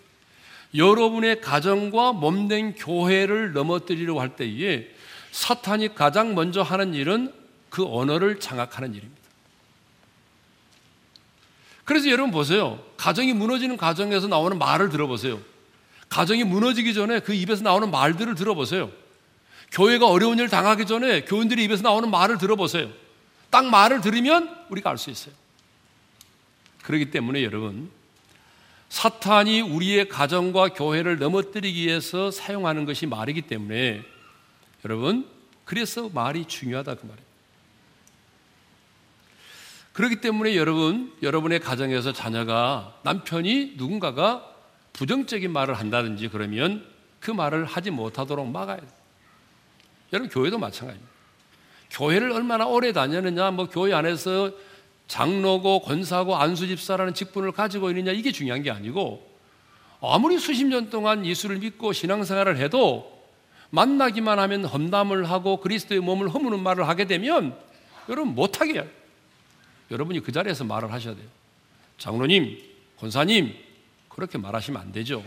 여러분의 0.75 1.41
가정과 1.41 2.13
몸된 2.13 2.75
교회를 2.75 3.53
넘어뜨리려고 3.53 4.21
할 4.21 4.35
때에 4.35 4.87
사탄이 5.31 5.95
가장 5.95 6.35
먼저 6.35 6.61
하는 6.61 6.93
일은 6.93 7.33
그 7.69 7.85
언어를 7.85 8.39
장악하는 8.39 8.93
일입니다. 8.93 9.21
그래서 11.85 12.09
여러분 12.09 12.31
보세요. 12.31 12.83
가정이 12.97 13.33
무너지는 13.33 13.77
가정에서 13.77 14.27
나오는 14.27 14.57
말을 14.57 14.89
들어보세요. 14.89 15.39
가정이 16.09 16.43
무너지기 16.43 16.93
전에 16.93 17.19
그 17.19 17.33
입에서 17.33 17.63
나오는 17.63 17.89
말들을 17.89 18.35
들어보세요. 18.35 18.91
교회가 19.71 20.07
어려운 20.07 20.37
일 20.39 20.47
당하기 20.49 20.85
전에 20.85 21.25
교인들이 21.25 21.63
입에서 21.63 21.81
나오는 21.81 22.09
말을 22.09 22.37
들어보세요. 22.37 22.89
딱 23.49 23.65
말을 23.65 24.01
들으면 24.01 24.55
우리가 24.69 24.91
알 24.91 24.97
수 24.97 25.09
있어요. 25.09 25.33
그렇기 26.83 27.11
때문에 27.11 27.43
여러분, 27.43 27.89
사탄이 28.93 29.61
우리의 29.61 30.07
가정과 30.07 30.69
교회를 30.69 31.17
넘어뜨리기 31.17 31.87
위해서 31.87 32.29
사용하는 32.29 32.85
것이 32.85 33.07
말이기 33.07 33.41
때문에 33.41 34.03
여러분, 34.85 35.27
그래서 35.65 36.09
말이 36.13 36.45
중요하다 36.45 36.93
그 36.93 37.05
말이에요. 37.07 37.27
그렇기 39.93 40.21
때문에 40.21 40.55
여러분, 40.55 41.11
여러분의 41.23 41.59
가정에서 41.59 42.13
자녀가 42.13 42.95
남편이 43.01 43.73
누군가가 43.77 44.47
부정적인 44.93 45.51
말을 45.51 45.73
한다든지 45.73 46.27
그러면 46.27 46.85
그 47.19 47.31
말을 47.31 47.65
하지 47.65 47.89
못하도록 47.89 48.47
막아야 48.47 48.77
돼요. 48.77 48.89
여러분, 50.13 50.29
교회도 50.29 50.59
마찬가지입니다. 50.59 51.11
교회를 51.89 52.31
얼마나 52.31 52.67
오래 52.67 52.93
다녔느냐, 52.93 53.49
뭐 53.49 53.67
교회 53.67 53.91
안에서 53.91 54.51
장로고 55.07 55.81
권사고 55.81 56.35
안수집사라는 56.37 57.13
직분을 57.13 57.51
가지고 57.51 57.89
있느냐 57.89 58.11
이게 58.11 58.31
중요한 58.31 58.63
게 58.63 58.71
아니고 58.71 59.31
아무리 60.01 60.37
수십 60.37 60.65
년 60.65 60.89
동안 60.89 61.25
예수를 61.25 61.57
믿고 61.57 61.93
신앙생활을 61.93 62.57
해도 62.57 63.13
만나기만 63.69 64.37
하면 64.39 64.65
험담을 64.65 65.29
하고 65.29 65.57
그리스도의 65.57 66.01
몸을 66.01 66.29
허무는 66.29 66.61
말을 66.61 66.87
하게 66.87 67.05
되면 67.05 67.57
여러분 68.09 68.35
못하게 68.35 68.73
해요. 68.73 68.87
여러분이 69.89 70.19
그 70.19 70.31
자리에서 70.31 70.63
말을 70.63 70.91
하셔야 70.91 71.15
돼요. 71.15 71.27
장로님, 71.97 72.61
권사님, 72.99 73.55
그렇게 74.09 74.37
말하시면 74.37 74.81
안 74.81 74.91
되죠. 74.91 75.23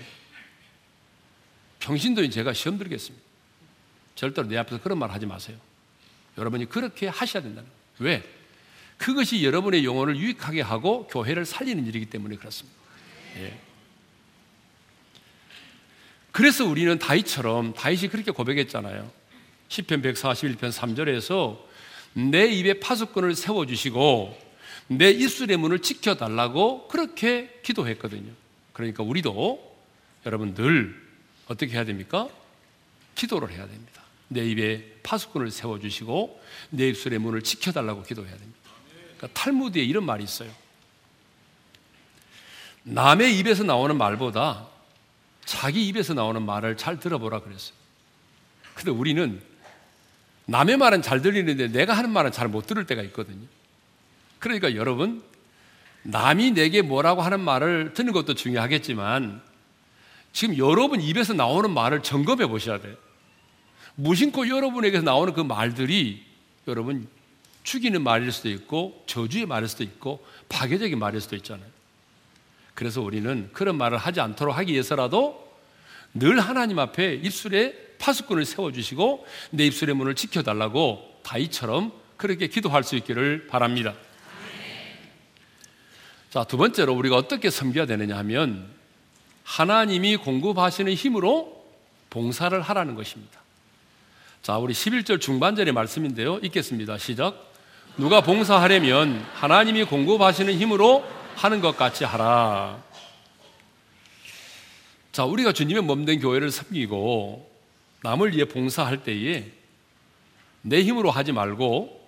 평신도인 1.80 2.30
제가 2.30 2.52
시험 2.52 2.78
들겠습니다. 2.78 3.25
절대로 4.14 4.49
내 4.49 4.56
앞에서 4.59 4.80
그런 4.80 4.99
말 4.99 5.11
하지 5.11 5.26
마세요. 5.26 5.56
여러분이 6.38 6.66
그렇게 6.66 7.09
하셔야 7.09 7.42
된다는 7.42 7.68
거예요. 7.99 8.12
왜? 8.12 8.36
그것이 8.99 9.45
여러분의 9.45 9.85
영혼을 9.85 10.17
유익하게 10.17 10.61
하고 10.62 11.07
교회를 11.09 11.45
살리는 11.45 11.87
일이기 11.87 12.07
때문에 12.07 12.37
그렇습니다. 12.37 12.76
예. 13.38 13.59
그래서 16.33 16.67
우리는 16.67 16.99
다윗처럼 16.99 17.75
다윗이 17.75 18.09
그렇게 18.09 18.31
고백했잖아요. 18.31 19.11
10편 19.69 20.03
141편 20.03 20.71
3절에서 20.71 21.59
내 22.15 22.47
입에 22.47 22.81
파수꾼을 22.81 23.35
세워 23.35 23.67
주시고 23.67 24.38
내 24.88 25.11
입술의 25.11 25.57
문을 25.57 25.81
지켜 25.81 26.15
달라고 26.15 26.88
그렇게 26.88 27.61
기도했거든요. 27.62 28.33
그러니까 28.73 29.03
우리도 29.03 29.77
여러분 30.27 30.55
늘 30.55 30.94
어떻게 31.47 31.73
해야 31.73 31.85
됩니까? 31.85 32.29
기도를 33.14 33.51
해야 33.51 33.66
됩니다. 33.66 34.03
내 34.29 34.47
입에 34.47 34.99
파수꾼을 35.03 35.51
세워 35.51 35.79
주시고 35.79 36.40
내 36.70 36.88
입술의 36.88 37.18
문을 37.18 37.42
지켜 37.42 37.73
달라고 37.73 38.03
기도해야 38.03 38.37
됩니다. 38.37 38.65
그러니까 39.16 39.40
탈무드에 39.40 39.83
이런 39.83 40.05
말이 40.05 40.24
있어요. 40.24 40.50
남의 42.85 43.38
입에서 43.38 43.64
나오는 43.64 43.96
말보다 43.96 44.66
자기 45.44 45.87
입에서 45.88 46.14
나오는 46.14 46.42
말을 46.42 46.76
잘 46.76 46.98
들어보라 47.00 47.40
그랬어요. 47.40 47.74
근데 48.74 48.90
우리는 48.90 49.40
남의 50.46 50.76
말은 50.76 51.02
잘 51.02 51.22
들리는데 51.22 51.68
내가 51.68 51.94
하는 51.94 52.11
말은 52.11 52.31
잘 52.33 52.48
못 52.48 52.66
들을 52.66 52.87
때가 52.87 53.02
있거든요. 53.02 53.46
그러니까 54.38 54.74
여러분, 54.76 55.24
남이 56.05 56.52
내게 56.52 56.83
뭐라고 56.83 57.22
하는 57.22 57.40
말을 57.40 57.94
듣는 57.94 58.12
것도 58.12 58.35
중요하겠지만 58.35 59.42
지금 60.33 60.57
여러분 60.59 61.00
입에서 61.00 61.33
나오는 61.33 61.70
말을 61.70 62.02
점검해 62.02 62.46
보셔야 62.46 62.81
돼요. 62.81 62.94
무심코 63.96 64.48
여러분에게서 64.48 65.02
나오는 65.02 65.33
그 65.33 65.40
말들이 65.40 66.22
여러분 66.68 67.09
죽이는 67.66 68.02
말일 68.02 68.31
수도 68.31 68.48
있고 68.48 69.02
저주의 69.07 69.44
말일 69.44 69.68
수도 69.68 69.83
있고 69.83 70.24
파괴적인 70.48 70.98
말일 71.00 71.20
수도 71.20 71.35
있잖아요. 71.35 71.66
그래서 72.74 73.02
우리는 73.02 73.50
그런 73.52 73.76
말을 73.76 73.98
하지 73.98 74.20
않도록 74.20 74.57
하기 74.57 74.72
위해서라도 74.72 75.44
늘 76.14 76.38
하나님 76.38 76.79
앞에 76.79 77.14
입술에 77.14 77.74
파수꾼을 77.98 78.44
세워주시고 78.44 79.26
내 79.50 79.66
입술의 79.66 79.96
문을 79.96 80.14
지켜달라고 80.14 81.20
다이처럼 81.24 81.92
그렇게 82.16 82.46
기도할 82.46 82.85
수 82.85 82.94
있기를 82.94 83.48
바랍니다. 83.48 83.94
자, 86.31 86.44
두 86.44 86.57
번째로 86.57 86.94
우리가 86.94 87.16
어떻게 87.16 87.50
섬겨야 87.50 87.87
되느냐 87.87 88.16
하면 88.18 88.70
하나님이 89.42 90.18
공급하시는 90.18 90.92
힘으로 90.92 91.66
봉사를 92.11 92.59
하라는 92.61 92.94
것입니다. 92.94 93.40
자, 94.40 94.57
우리 94.59 94.72
11절 94.72 95.20
중반절의 95.20 95.72
말씀인데요. 95.72 96.38
읽겠습니다. 96.38 96.98
시작. 96.98 97.56
누가 97.98 98.20
봉사하려면 98.20 99.24
하나님이 99.32 99.85
공급하시는 99.85 100.52
힘으로 100.52 101.02
하는 101.35 101.62
것 101.62 101.76
같이 101.78 102.04
하라. 102.04 102.82
자, 105.12 105.24
우리가 105.24 105.52
주님의 105.52 105.82
몸된 105.82 106.20
교회를 106.20 106.50
섬기고 106.50 107.50
남을 108.02 108.37
위해 108.37 108.44
봉사할 108.44 109.02
때에 109.02 109.50
내 110.61 110.82
힘으로 110.82 111.11
하지 111.11 111.32
말고 111.32 112.06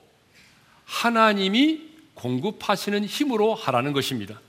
하나님이 0.85 1.89
공급하시는 2.13 3.05
힘으로 3.07 3.55
하라는 3.55 3.95
것입니다. 3.95 4.41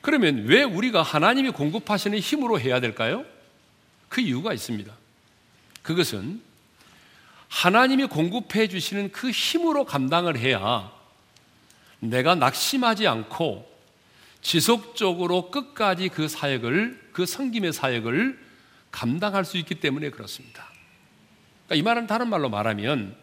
그러면 0.00 0.46
왜 0.46 0.62
우리가 0.62 1.02
하나님이 1.02 1.50
공급하시는 1.50 2.18
힘으로 2.18 2.58
해야 2.58 2.80
될까요? 2.80 3.26
그 4.08 4.22
이유가 4.22 4.54
있습니다. 4.54 4.90
그것은 5.82 6.40
하나님이 7.50 8.06
공급해 8.06 8.68
주시는 8.68 9.10
그 9.12 9.30
힘으로 9.30 9.84
감당을 9.84 10.38
해야 10.38 10.90
내가 11.98 12.34
낙심하지 12.36 13.06
않고 13.06 13.68
지속적으로 14.40 15.50
끝까지 15.50 16.08
그 16.08 16.28
사역을, 16.28 17.10
그 17.12 17.26
성김의 17.26 17.74
사역을 17.74 18.38
감당할 18.90 19.44
수 19.44 19.58
있기 19.58 19.74
때문에 19.74 20.10
그렇습니다. 20.10 20.68
그러니까 21.66 21.74
이 21.74 21.82
말은 21.82 22.06
다른 22.06 22.30
말로 22.30 22.48
말하면 22.48 23.16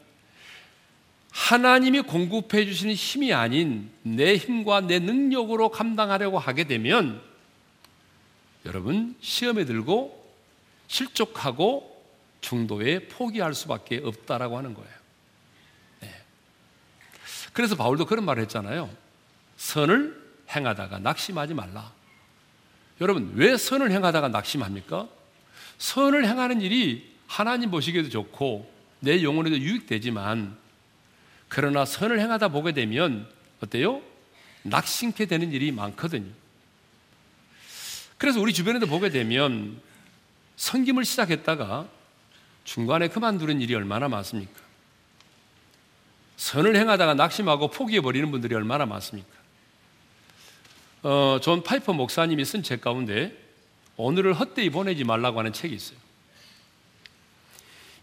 하나님이 1.31 2.01
공급해 2.01 2.65
주시는 2.65 2.93
힘이 2.93 3.33
아닌 3.33 3.89
내 4.03 4.35
힘과 4.35 4.81
내 4.81 4.99
능력으로 4.99 5.69
감당하려고 5.69 6.37
하게 6.37 6.65
되면 6.65 7.21
여러분 8.65 9.15
시험에 9.21 9.65
들고 9.65 10.35
실족하고 10.87 11.96
중도에 12.47 13.07
포기할 13.09 13.53
수밖에 13.53 14.01
없다라고 14.03 14.57
하는 14.57 14.73
거예요. 14.73 14.89
네. 16.01 16.15
그래서 17.51 17.75
바울도 17.75 18.05
그런 18.05 18.23
말을 18.23 18.43
했잖아요. 18.43 18.89
선을 19.57 20.27
행하다가 20.49 20.99
낙심하지 20.99 21.53
말라. 21.53 21.91
여러분, 23.01 23.33
왜 23.35 23.57
선을 23.57 23.91
행하다가 23.91 24.29
낙심합니까? 24.29 25.09
선을 25.77 26.25
행하는 26.25 26.61
일이 26.61 27.13
하나님 27.27 27.69
보시기에도 27.69 28.09
좋고 28.09 28.71
내 29.01 29.23
영혼에도 29.23 29.57
유익되지만 29.57 30.57
그러나 31.49 31.85
선을 31.85 32.19
행하다 32.19 32.47
보게 32.47 32.71
되면 32.71 33.29
어때요? 33.61 34.01
낙심케 34.63 35.25
되는 35.25 35.51
일이 35.51 35.71
많거든요. 35.71 36.31
그래서 38.17 38.39
우리 38.39 38.53
주변에도 38.53 38.87
보게 38.87 39.09
되면 39.09 39.79
섬김을 40.55 41.05
시작했다가 41.05 41.96
중간에 42.67 43.07
그만두는 43.07 43.61
일이 43.61 43.73
얼마나 43.75 44.09
많습니까? 44.09 44.59
선을 46.35 46.75
행하다가 46.75 47.13
낙심하고 47.13 47.69
포기해버리는 47.69 48.29
분들이 48.29 48.55
얼마나 48.55 48.85
많습니까? 48.85 49.29
어, 51.01 51.39
존 51.41 51.63
파이퍼 51.63 51.93
목사님이 51.93 52.43
쓴 52.43 52.63
책 52.63 52.81
가운데 52.81 53.33
오늘을 53.95 54.33
헛되이 54.33 54.69
보내지 54.69 55.05
말라고 55.05 55.39
하는 55.39 55.53
책이 55.53 55.73
있어요. 55.73 55.97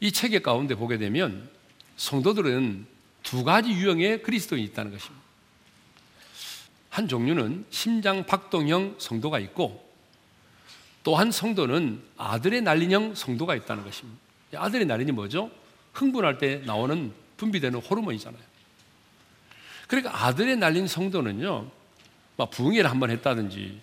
이 0.00 0.10
책의 0.10 0.42
가운데 0.42 0.74
보게 0.74 0.96
되면 0.96 1.50
성도들은 1.98 2.86
두 3.22 3.44
가지 3.44 3.70
유형의 3.70 4.22
그리스도인이 4.22 4.66
있다는 4.68 4.92
것입니다. 4.92 5.22
한 6.88 7.06
종류는 7.06 7.66
심장 7.68 8.24
박동형 8.24 8.96
성도가 8.98 9.40
있고 9.40 9.84
또 11.02 11.16
한 11.16 11.30
성도는 11.30 12.02
아들의 12.16 12.62
날린형 12.62 13.14
성도가 13.14 13.54
있다는 13.56 13.84
것입니다. 13.84 14.23
아들의 14.56 14.86
날린이 14.86 15.12
뭐죠? 15.12 15.50
흥분할 15.92 16.38
때 16.38 16.62
나오는 16.64 17.12
분비되는 17.36 17.80
호르몬이잖아요. 17.80 18.42
그러니까 19.86 20.24
아들에 20.24 20.56
날린 20.56 20.86
성도는요, 20.86 21.70
막 22.36 22.50
부흥회를 22.50 22.90
한번 22.90 23.10
했다든지, 23.10 23.80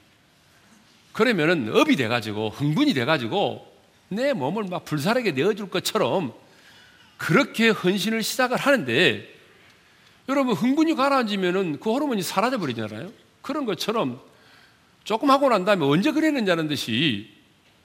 그러면은 1.13 1.75
업이 1.75 1.95
돼가지고, 1.95 2.49
흥분이 2.49 2.93
돼가지고, 2.93 3.69
내 4.09 4.33
몸을 4.33 4.65
막 4.65 4.83
불살하게 4.83 5.31
내어줄 5.31 5.69
것처럼 5.69 6.33
그렇게 7.17 7.69
헌신을 7.69 8.23
시작을 8.23 8.57
하는데, 8.57 9.27
여러분, 10.27 10.53
흥분이 10.53 10.95
가라앉으면은 10.95 11.79
그 11.79 11.91
호르몬이 11.91 12.21
사라져 12.21 12.57
버리잖아요. 12.57 13.11
그런 13.41 13.65
것처럼 13.65 14.19
조금 15.03 15.31
하고 15.31 15.49
난 15.49 15.65
다음에 15.65 15.85
언제 15.85 16.11
그랬는지 16.11 16.49
하는 16.49 16.67
듯이 16.67 17.29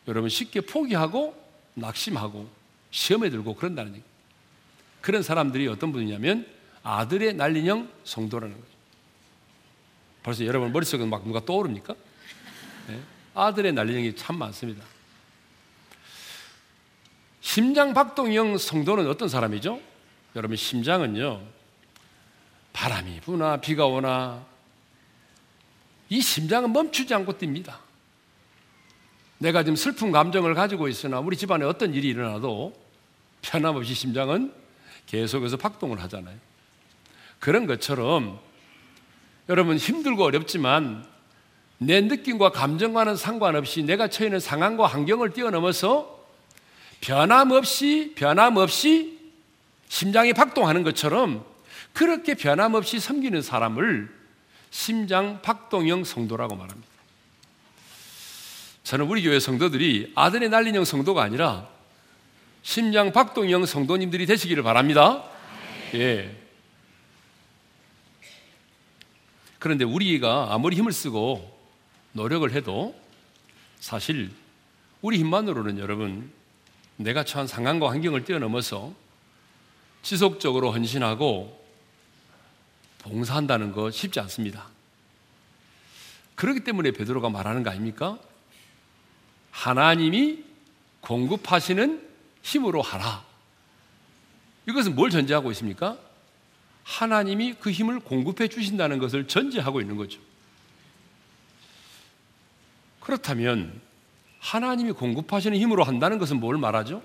여러분 0.07 0.29
쉽게 0.29 0.61
포기하고 0.61 1.35
낙심하고 1.75 2.49
시험에 2.97 3.29
들고 3.29 3.55
그런다는 3.55 3.93
얘기. 3.93 4.03
그런 5.03 5.23
사람들이 5.23 5.69
어떤 5.69 5.93
분이냐면 5.93 6.47
아들의 6.83 7.35
날린형 7.35 7.91
성도라는 8.05 8.57
거죠. 8.57 8.67
벌써 10.23 10.47
여러분 10.47 10.73
머릿속에 10.73 11.05
막 11.05 11.25
누가 11.27 11.45
떠오릅니까? 11.45 11.95
네? 12.89 13.01
아들의 13.35 13.75
날린형이 13.75 14.17
참 14.17 14.39
많습니다. 14.39 14.83
심장 17.43 17.93
박동형 17.93 18.57
성도는 18.57 19.07
어떤 19.09 19.29
사람이죠? 19.29 19.79
여러분 20.35 20.57
심장은요 20.57 21.43
바람이 22.73 23.21
부나 23.21 23.59
비가 23.59 23.85
오나 23.87 24.43
이 26.09 26.23
심장은 26.23 26.73
멈추지 26.73 27.13
않고 27.13 27.35
뜁니다. 27.35 27.77
내가 29.37 29.63
지금 29.63 29.77
슬픈 29.77 30.13
감정을 30.13 30.55
가지고 30.55 30.89
있으나 30.89 31.21
우리 31.21 31.37
집안에 31.37 31.67
어떤 31.67 31.93
일이 31.93 32.09
일어나도 32.09 32.86
편함없이 33.47 33.95
심장은 33.95 34.53
계속해서 35.07 35.57
박동을 35.57 36.03
하잖아요. 36.03 36.37
그런 37.39 37.67
것처럼 37.67 38.41
여러분 39.49 39.77
힘들고 39.77 40.25
어렵지만 40.25 41.07
내 41.79 42.01
느낌과 42.01 42.51
감정과는 42.51 43.17
상관없이 43.17 43.83
내가 43.83 44.09
처해 44.09 44.27
있는 44.29 44.41
상황과 44.41 44.87
환경을 44.87 45.31
뛰어넘어서 45.31 46.27
변함없이 47.01 48.15
변함없이 48.17 49.19
심장이 49.89 50.33
박동하는 50.33 50.83
것처럼 50.83 51.45
그렇게 51.93 52.35
변함없이 52.35 52.99
섬기는 52.99 53.43
사람을 53.43 54.13
심장 54.71 55.41
박동형 55.43 56.05
성도라고 56.05 56.57
말합니다. 56.57 56.89
저는 58.83 59.07
우리 59.07 59.23
교회 59.23 59.39
성도들이 59.39 60.13
아들의 60.17 60.49
날린형 60.49 60.85
성도가 60.85 61.23
아니라 61.23 61.76
심장 62.67 63.13
박동형 63.13 63.65
성도님들이 63.65 64.27
되시기를 64.27 64.65
바랍니다. 64.65 65.23
예. 65.95 66.37
그런데 69.61 69.85
우리가 69.85 70.49
아무리 70.53 70.77
힘을 70.77 70.91
쓰고 70.91 71.57
노력을 72.11 72.51
해도 72.51 72.93
사실 73.79 74.33
우리 75.01 75.19
힘만으로는 75.19 75.79
여러분 75.79 76.33
내가 76.97 77.23
처한 77.23 77.47
상황과 77.47 77.89
환경을 77.89 78.25
뛰어넘어서 78.25 78.93
지속적으로 80.03 80.73
헌신하고 80.73 81.65
봉사한다는 82.99 83.71
거 83.71 83.93
쉽지 83.93 84.19
않습니다. 84.19 84.67
그렇기 86.35 86.65
때문에 86.65 86.91
베드로가 86.91 87.31
말하는 87.31 87.63
거 87.63 87.71
아닙니까? 87.71 88.19
하나님이 89.53 90.43
공급하시는 91.01 92.07
힘으로 92.47 92.81
하라. 92.81 93.25
이것은 94.69 94.95
뭘 94.95 95.11
전제하고 95.11 95.51
있습니까? 95.51 95.99
하나님이 96.85 97.55
그 97.55 97.73
힘을 97.73 97.99
공급해 97.99 98.47
주신다는 98.47 98.99
것을 98.99 99.27
전제하고 99.27 99.81
있는 99.81 99.97
거죠. 99.97 100.21
그렇다면 103.01 103.81
하나님이 104.39 104.93
공급하시는 104.93 105.59
힘으로 105.59 105.83
한다는 105.83 106.19
것은 106.19 106.39
뭘 106.39 106.57
말하죠? 106.57 107.03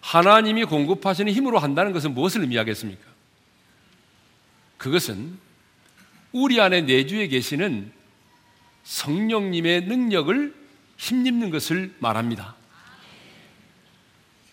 하나님이 0.00 0.64
공급하시는 0.64 1.30
힘으로 1.30 1.58
한다는 1.58 1.92
것은 1.92 2.14
무엇을 2.14 2.40
의미하겠습니까? 2.40 3.04
그것은 4.78 5.38
우리 6.32 6.60
안에 6.60 6.80
내주에 6.82 7.28
계시는 7.28 7.92
성령님의 8.84 9.82
능력을 9.82 10.54
힘입는 10.96 11.50
것을 11.50 11.94
말합니다. 11.98 12.56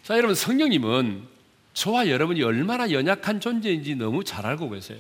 자, 0.10 0.18
여러분, 0.18 0.34
성령님은 0.34 1.22
저와 1.76 2.10
여러분이 2.10 2.42
얼마나 2.42 2.90
연약한 2.90 3.40
존재인지 3.40 3.94
너무 3.94 4.24
잘 4.24 4.44
알고 4.44 4.72
계세요. 4.72 4.98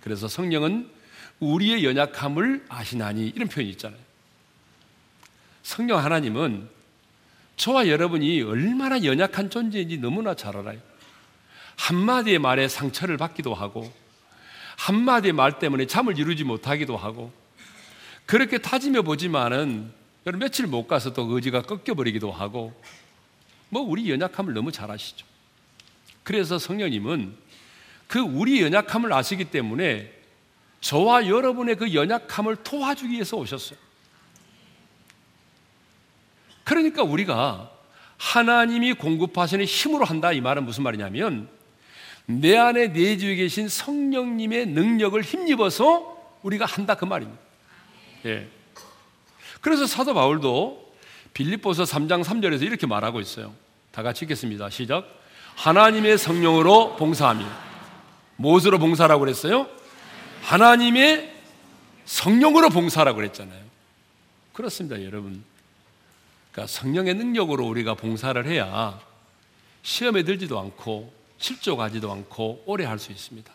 그래서 0.00 0.26
성령은 0.26 0.90
우리의 1.38 1.84
연약함을 1.84 2.64
아시나니 2.68 3.28
이런 3.28 3.46
표현이 3.46 3.70
있잖아요. 3.70 4.00
성령 5.62 6.02
하나님은 6.04 6.68
저와 7.56 7.86
여러분이 7.86 8.42
얼마나 8.42 9.04
연약한 9.04 9.48
존재인지 9.48 9.98
너무나 9.98 10.34
잘 10.34 10.56
알아요. 10.56 10.80
한마디의 11.76 12.40
말에 12.40 12.66
상처를 12.66 13.18
받기도 13.18 13.54
하고, 13.54 13.92
한마디의 14.76 15.34
말 15.34 15.60
때문에 15.60 15.86
잠을 15.86 16.18
이루지 16.18 16.42
못하기도 16.42 16.96
하고, 16.96 17.32
그렇게 18.24 18.58
타지며 18.58 19.02
보지만은 19.02 19.92
며칠 20.24 20.66
못 20.66 20.88
가서 20.88 21.12
또 21.12 21.32
의지가 21.32 21.62
꺾여버리기도 21.62 22.32
하고 22.32 22.74
뭐 23.68 23.82
우리 23.82 24.10
연약함을 24.10 24.54
너무 24.54 24.72
잘 24.72 24.90
아시죠. 24.90 25.26
그래서 26.22 26.58
성령님은 26.58 27.36
그 28.06 28.20
우리 28.20 28.62
연약함을 28.62 29.12
아시기 29.12 29.46
때문에 29.46 30.12
저와 30.80 31.26
여러분의 31.26 31.76
그 31.76 31.94
연약함을 31.94 32.56
도와주기 32.56 33.12
위해서 33.14 33.36
오셨어요. 33.36 33.78
그러니까 36.64 37.02
우리가 37.02 37.70
하나님이 38.18 38.94
공급하시는 38.94 39.64
힘으로 39.64 40.04
한다 40.04 40.32
이 40.32 40.40
말은 40.40 40.64
무슨 40.64 40.82
말이냐면 40.82 41.48
내 42.26 42.56
안에 42.56 42.88
내주에 42.88 43.36
계신 43.36 43.68
성령님의 43.68 44.66
능력을 44.66 45.20
힘입어서 45.22 46.38
우리가 46.42 46.64
한다 46.64 46.96
그 46.96 47.04
말입니다. 47.04 47.40
예. 48.24 48.48
그래서 49.60 49.86
사도 49.86 50.14
바울도 50.14 50.85
빌립보서 51.36 51.84
3장 51.84 52.24
3절에서 52.24 52.62
이렇게 52.62 52.86
말하고 52.86 53.20
있어요. 53.20 53.52
다 53.92 54.02
같이 54.02 54.24
읽겠습니다. 54.24 54.70
시작. 54.70 55.06
하나님의 55.56 56.16
성령으로 56.16 56.96
봉사하며 56.96 57.46
무엇으로 58.36 58.78
봉사라고 58.78 59.20
그랬어요? 59.20 59.68
하나님의 60.40 61.34
성령으로 62.06 62.70
봉사라고 62.70 63.16
그랬잖아요. 63.16 63.62
그렇습니다, 64.54 65.04
여러분. 65.04 65.44
그러니까 66.52 66.72
성령의 66.72 67.14
능력으로 67.14 67.66
우리가 67.66 67.92
봉사를 67.92 68.42
해야 68.46 68.98
시험에 69.82 70.22
들지도 70.22 70.58
않고 70.58 71.12
실족하지도 71.36 72.10
않고 72.10 72.62
오래 72.64 72.86
할 72.86 72.98
수 72.98 73.12
있습니다. 73.12 73.52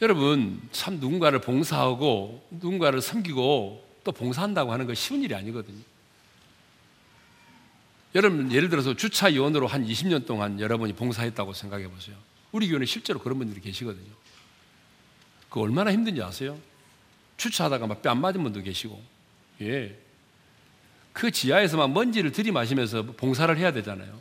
여러분, 0.00 0.60
참 0.70 1.00
누군가를 1.00 1.40
봉사하고 1.40 2.46
누군가를 2.50 3.00
섬기고 3.02 3.91
또 4.04 4.12
봉사한다고 4.12 4.72
하는 4.72 4.86
거 4.86 4.94
쉬운 4.94 5.22
일이 5.22 5.34
아니거든요. 5.34 5.82
여러분, 8.14 8.52
예를 8.52 8.68
들어서 8.68 8.94
주차 8.94 9.34
요원으로 9.34 9.66
한 9.66 9.86
20년 9.86 10.26
동안 10.26 10.60
여러분이 10.60 10.92
봉사했다고 10.94 11.54
생각해 11.54 11.88
보세요. 11.88 12.16
우리 12.50 12.68
교회는 12.68 12.86
실제로 12.86 13.18
그런 13.18 13.38
분들이 13.38 13.60
계시거든요. 13.60 14.12
그 15.48 15.60
얼마나 15.60 15.92
힘든지 15.92 16.22
아세요? 16.22 16.58
주차하다가 17.38 17.86
막 17.86 18.02
뼈 18.02 18.10
안 18.10 18.20
맞은 18.20 18.42
분도 18.42 18.60
계시고, 18.62 19.02
예. 19.62 19.98
그 21.12 21.30
지하에서 21.30 21.76
막 21.76 21.90
먼지를 21.90 22.32
들이마시면서 22.32 23.02
봉사를 23.02 23.56
해야 23.56 23.72
되잖아요. 23.72 24.20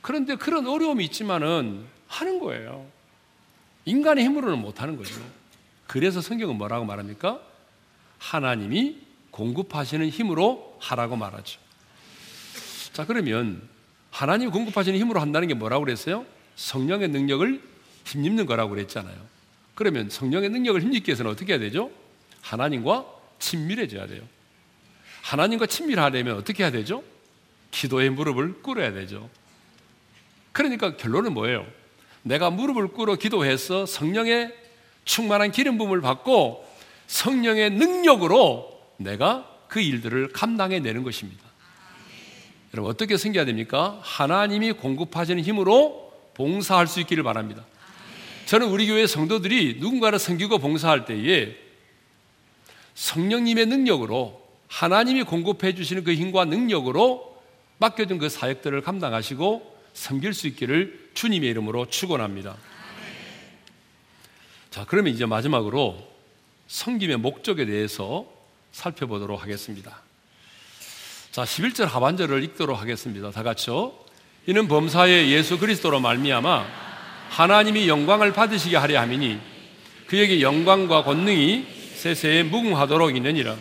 그런데 0.00 0.36
그런 0.36 0.66
어려움이 0.66 1.04
있지만은 1.06 1.84
하는 2.06 2.40
거예요. 2.40 2.86
인간의 3.84 4.24
힘으로는 4.24 4.58
못 4.58 4.80
하는 4.80 4.96
거죠. 4.96 5.14
그래서 5.86 6.20
성경은 6.20 6.56
뭐라고 6.56 6.84
말합니까? 6.84 7.40
하나님이 8.18 8.98
공급하시는 9.30 10.08
힘으로 10.08 10.76
하라고 10.80 11.16
말하죠. 11.16 11.60
자, 12.92 13.06
그러면 13.06 13.62
하나님 14.10 14.50
공급하시는 14.50 14.98
힘으로 14.98 15.20
한다는 15.20 15.48
게 15.48 15.54
뭐라고 15.54 15.84
그랬어요? 15.84 16.26
성령의 16.56 17.08
능력을 17.08 17.62
힘입는 18.04 18.46
거라고 18.46 18.70
그랬잖아요. 18.70 19.16
그러면 19.74 20.10
성령의 20.10 20.50
능력을 20.50 20.80
힘입기 20.82 21.10
위해서는 21.10 21.30
어떻게 21.30 21.52
해야 21.52 21.60
되죠? 21.60 21.90
하나님과 22.40 23.06
친밀해져야 23.38 24.06
돼요. 24.08 24.22
하나님과 25.22 25.66
친밀하려면 25.66 26.36
어떻게 26.36 26.64
해야 26.64 26.72
되죠? 26.72 27.04
기도의 27.70 28.10
무릎을 28.10 28.62
꿇어야 28.62 28.92
되죠. 28.92 29.28
그러니까 30.52 30.96
결론은 30.96 31.34
뭐예요? 31.34 31.66
내가 32.22 32.50
무릎을 32.50 32.88
꿇어 32.88 33.14
기도해서 33.16 33.86
성령의 33.86 34.54
충만한 35.04 35.52
기름 35.52 35.78
부음을 35.78 36.00
받고 36.00 36.67
성령의 37.08 37.70
능력으로 37.70 38.80
내가 38.98 39.50
그 39.66 39.80
일들을 39.80 40.32
감당해 40.32 40.78
내는 40.78 41.02
것입니다. 41.02 41.42
여러분 42.72 42.90
어떻게 42.90 43.16
섬겨야 43.16 43.44
됩니까? 43.44 43.98
하나님이 44.02 44.72
공급하시는 44.72 45.42
힘으로 45.42 46.12
봉사할 46.34 46.86
수 46.86 47.00
있기를 47.00 47.24
바랍니다. 47.24 47.64
저는 48.46 48.68
우리 48.68 48.86
교회 48.86 49.06
성도들이 49.06 49.78
누군가를 49.80 50.18
섬기고 50.18 50.58
봉사할 50.58 51.04
때에 51.04 51.56
성령님의 52.94 53.66
능력으로 53.66 54.46
하나님이 54.68 55.22
공급해 55.22 55.74
주시는 55.74 56.04
그 56.04 56.14
힘과 56.14 56.44
능력으로 56.44 57.38
맡겨진 57.78 58.18
그 58.18 58.28
사역들을 58.28 58.80
감당하시고 58.82 59.78
섬길 59.94 60.34
수 60.34 60.46
있기를 60.46 61.10
주님의 61.14 61.50
이름으로 61.50 61.86
축원합니다. 61.86 62.56
자, 64.70 64.84
그러면 64.86 65.12
이제 65.14 65.26
마지막으로 65.26 66.17
섬김의 66.68 67.16
목적에 67.16 67.64
대해서 67.66 68.26
살펴보도록 68.72 69.42
하겠습니다. 69.42 70.00
자, 71.32 71.42
11절 71.42 71.86
하반절을 71.86 72.44
읽도록 72.44 72.80
하겠습니다. 72.80 73.30
다 73.30 73.42
같이요. 73.42 73.92
이는 74.46 74.68
범사의 74.68 75.30
예수 75.32 75.58
그리스도로 75.58 76.00
말미암아 76.00 76.66
하나님이 77.30 77.88
영광을 77.88 78.32
받으시게 78.32 78.76
하려 78.76 79.00
함이니 79.00 79.38
그에게 80.06 80.40
영광과 80.40 81.04
권능이 81.04 81.66
세세에 81.94 82.44
무궁하도록 82.44 83.16
있느니라. 83.16 83.56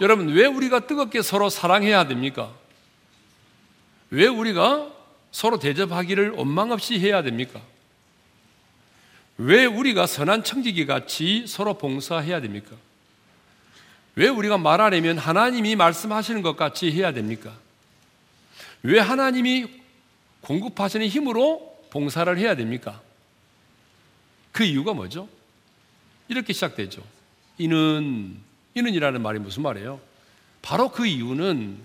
여러분, 0.00 0.28
왜 0.28 0.46
우리가 0.46 0.86
뜨겁게 0.86 1.22
서로 1.22 1.48
사랑해야 1.48 2.08
됩니까? 2.08 2.52
왜 4.10 4.26
우리가 4.26 4.90
서로 5.30 5.58
대접하기를 5.58 6.30
원망 6.30 6.72
없이 6.72 6.98
해야 6.98 7.22
됩니까? 7.22 7.60
왜 9.38 9.64
우리가 9.64 10.06
선한 10.06 10.44
청지기 10.44 10.86
같이 10.86 11.46
서로 11.46 11.74
봉사해야 11.78 12.40
됩니까? 12.40 12.76
왜 14.14 14.28
우리가 14.28 14.58
말하려면 14.58 15.18
하나님이 15.18 15.74
말씀하시는 15.76 16.42
것 16.42 16.56
같이 16.56 16.90
해야 16.92 17.12
됩니까? 17.12 17.56
왜 18.82 18.98
하나님이 18.98 19.66
공급하시는 20.42 21.06
힘으로 21.06 21.78
봉사를 21.90 22.36
해야 22.38 22.54
됩니까? 22.54 23.00
그 24.50 24.64
이유가 24.64 24.92
뭐죠? 24.92 25.28
이렇게 26.28 26.52
시작되죠. 26.52 27.02
이는, 27.58 28.36
이는이라는 28.74 29.22
말이 29.22 29.38
무슨 29.38 29.62
말이에요? 29.62 30.00
바로 30.60 30.90
그 30.90 31.06
이유는 31.06 31.78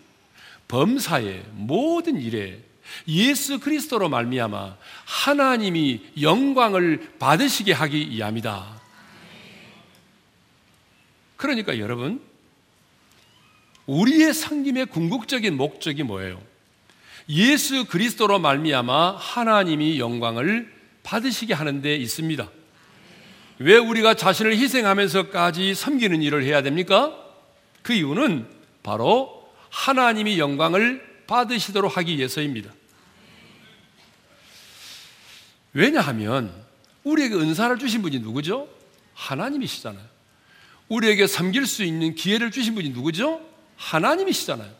범사의 0.67 1.45
모든 1.53 2.19
일에 2.21 2.59
예수 3.07 3.59
그리스도로 3.59 4.09
말미암아 4.09 4.77
하나님이 5.05 6.01
영광을 6.21 7.13
받으시게 7.19 7.73
하기 7.73 8.11
위함이다. 8.11 8.81
그러니까 11.35 11.79
여러분 11.79 12.21
우리의 13.85 14.33
상김의 14.33 14.87
궁극적인 14.87 15.55
목적이 15.55 16.03
뭐예요? 16.03 16.41
예수 17.29 17.85
그리스도로 17.85 18.39
말미암아 18.39 19.17
하나님이 19.17 19.99
영광을 19.99 20.73
받으시게 21.03 21.53
하는 21.53 21.81
데 21.81 21.95
있습니다. 21.95 22.49
왜 23.59 23.77
우리가 23.77 24.13
자신을 24.13 24.57
희생하면서까지 24.57 25.73
섬기는 25.73 26.21
일을 26.21 26.43
해야 26.43 26.61
됩니까? 26.61 27.17
그 27.81 27.93
이유는 27.93 28.47
바로 28.83 29.49
하나님이 29.69 30.39
영광을 30.39 31.05
받으시도록 31.27 31.97
하기 31.97 32.17
위해서입니다. 32.17 32.71
왜냐하면 35.77 36.51
우리에게 37.03 37.35
은사를 37.35 37.77
주신 37.77 38.01
분이 38.01 38.17
누구죠? 38.17 38.67
하나님이시잖아요. 39.13 40.03
우리에게 40.89 41.27
섬길 41.27 41.67
수 41.67 41.83
있는 41.83 42.15
기회를 42.15 42.49
주신 42.49 42.73
분이 42.73 42.89
누구죠? 42.89 43.47
하나님이시잖아요. 43.75 44.73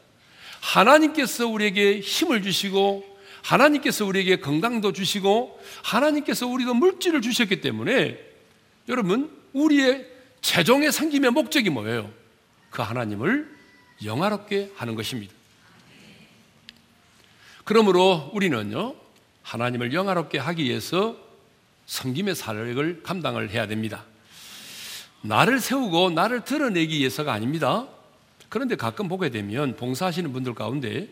하나님께서 0.60 1.46
우리에게 1.46 2.00
힘을 2.00 2.42
주시고 2.42 3.06
하나님께서 3.44 4.08
우리에게 4.08 4.38
건강도 4.38 4.92
주시고 4.92 5.62
하나님께서 5.84 6.48
우리가 6.48 6.74
물질을 6.74 7.22
주셨기 7.22 7.62
때문에 7.62 8.18
여러분 8.90 9.30
우리의 9.54 10.08
최종의 10.42 10.92
섬김의 10.92 11.30
목적이 11.30 11.70
뭐예요? 11.70 12.12
그 12.72 12.82
하나님을 12.82 13.56
영화롭게 14.04 14.72
하는 14.76 14.96
것입니다. 14.96 15.32
그러므로 17.66 18.32
우리는요 18.34 19.07
하나님을 19.48 19.94
영화롭게 19.94 20.40
하기 20.40 20.66
위해서 20.66 21.16
섬김의 21.86 22.36
사역을 22.36 23.02
감당을 23.04 23.50
해야 23.52 23.66
됩니다. 23.66 24.04
나를 25.22 25.62
세우고 25.62 26.10
나를 26.10 26.44
드러내기 26.44 27.00
위해서가 27.00 27.32
아닙니다. 27.32 27.88
그런데 28.50 28.76
가끔 28.76 29.08
보게 29.08 29.30
되면 29.30 29.78
봉사하시는 29.78 30.34
분들 30.34 30.54
가운데 30.54 31.08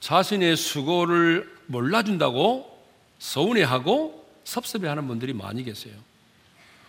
자신의 0.00 0.56
수고를 0.56 1.50
몰라준다고 1.66 2.78
서운해하고 3.18 4.28
섭섭해하는 4.44 5.08
분들이 5.08 5.32
많이 5.32 5.64
계세요. 5.64 5.94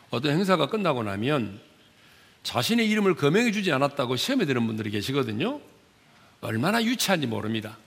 어떤 0.10 0.34
행사가 0.34 0.68
끝나고 0.68 1.04
나면 1.04 1.62
자신의 2.44 2.90
이름을 2.90 3.16
거명해 3.16 3.54
주지 3.54 3.72
않았다고 3.72 4.18
시험에 4.18 4.46
드는 4.46 4.68
분들이 4.68 4.92
계시거든요. 4.92 5.62
얼마나 6.42 6.84
유치한지 6.84 7.26
모릅니다. 7.26 7.78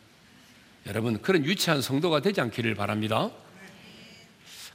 여러분, 0.87 1.21
그런 1.21 1.45
유치한 1.45 1.83
성도가 1.83 2.21
되지 2.21 2.41
않기를 2.41 2.75
바랍니다. 2.75 3.31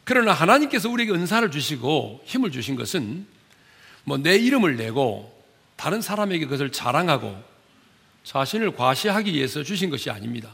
그러나 0.03 0.33
하나님께서 0.33 0.89
우리에게 0.89 1.11
은사를 1.11 1.49
주시고 1.49 2.21
힘을 2.25 2.51
주신 2.51 2.75
것은 2.75 3.25
뭐 4.03 4.17
내 4.17 4.35
이름을 4.35 4.77
내고 4.77 5.33
다른 5.75 6.01
사람에게 6.01 6.45
그것을 6.45 6.71
자랑하고 6.71 7.35
자신을 8.23 8.75
과시하기 8.75 9.33
위해서 9.33 9.63
주신 9.63 9.89
것이 9.89 10.09
아닙니다. 10.09 10.51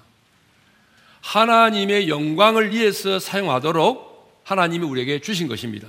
하나님의 1.21 2.09
영광을 2.09 2.71
위해서 2.71 3.19
사용하도록 3.19 4.41
하나님이 4.43 4.85
우리에게 4.85 5.19
주신 5.19 5.47
것입니다. 5.47 5.87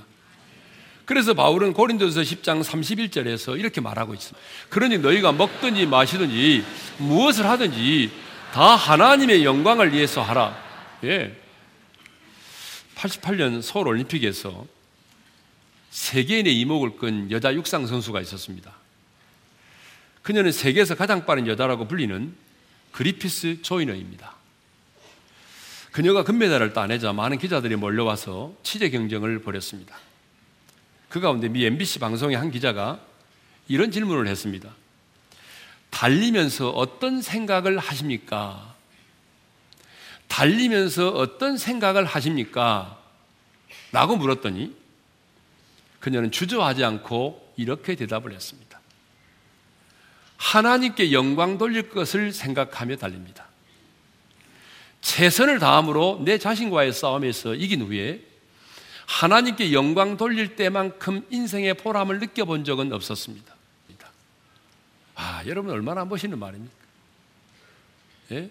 그래서 1.05 1.33
바울은 1.33 1.73
고린도서 1.73 2.21
10장 2.21 2.63
31절에서 2.63 3.59
이렇게 3.59 3.81
말하고 3.81 4.13
있습니다. 4.13 4.39
그러니 4.69 4.99
너희가 4.99 5.31
먹든지 5.31 5.85
마시든지 5.85 6.63
무엇을 6.97 7.45
하든지 7.45 8.11
다 8.53 8.75
하나님의 8.75 9.43
영광을 9.43 9.93
위해서 9.93 10.21
하라. 10.21 10.55
예. 11.05 11.35
88년 12.93 13.63
서울 13.63 13.87
올림픽에서 13.87 14.67
세계인의 15.89 16.59
이목을 16.59 16.97
끈 16.97 17.31
여자 17.31 17.51
육상 17.51 17.87
선수가 17.87 18.21
있었습니다. 18.21 18.71
그녀는 20.21 20.51
세계에서 20.51 20.93
가장 20.93 21.25
빠른 21.25 21.47
여자라고 21.47 21.87
불리는 21.87 22.31
그리피스 22.91 23.63
조이너입니다. 23.63 24.35
그녀가 25.91 26.23
금메달을 26.23 26.73
따내자 26.73 27.11
많은 27.11 27.39
기자들이 27.39 27.75
몰려와서 27.75 28.53
취재 28.61 28.91
경쟁을 28.91 29.41
벌였습니다. 29.41 29.95
그 31.09 31.19
가운데 31.19 31.47
미 31.47 31.65
MBC 31.65 31.97
방송의 31.97 32.37
한 32.37 32.51
기자가 32.51 32.99
이런 33.67 33.89
질문을 33.89 34.27
했습니다. 34.27 34.69
달리면서 35.93 36.71
어떤 36.71 37.21
생각을 37.21 37.77
하십니까? 37.77 38.73
달리면서 40.27 41.09
어떤 41.09 41.55
생각을 41.55 42.03
하십니까? 42.03 42.97
라고 43.91 44.15
물었더니 44.17 44.75
그녀는 45.99 46.31
주저하지 46.31 46.83
않고 46.83 47.53
이렇게 47.57 47.93
대답을 47.95 48.33
했습니다. 48.33 48.81
하나님께 50.37 51.11
영광 51.11 51.59
돌릴 51.59 51.89
것을 51.91 52.33
생각하며 52.33 52.95
달립니다. 52.97 53.45
최선을 55.01 55.59
다함으로 55.59 56.23
내 56.25 56.39
자신과의 56.39 56.91
싸움에서 56.91 57.53
이긴 57.53 57.83
후에 57.83 58.19
하나님께 59.05 59.73
영광 59.73 60.17
돌릴 60.17 60.55
때만큼 60.55 61.27
인생의 61.29 61.75
보람을 61.75 62.19
느껴본 62.19 62.63
적은 62.63 62.91
없었습니다. 62.93 63.52
아, 65.15 65.43
여러분 65.45 65.71
얼마나 65.71 66.05
멋있는 66.05 66.39
말입니까? 66.39 66.73
예? 68.31 68.49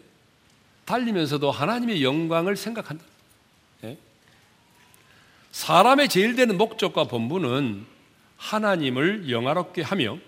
달리면서도 0.85 1.51
하나님의 1.51 2.03
영광을 2.03 2.57
생각한다. 2.57 3.05
예? 3.85 3.99
사람의 5.53 6.09
제일 6.09 6.35
되는 6.35 6.57
목적과 6.57 7.05
본분은 7.05 7.87
하나님을 8.37 9.31
영화롭게 9.31 9.83
하며 9.83 10.19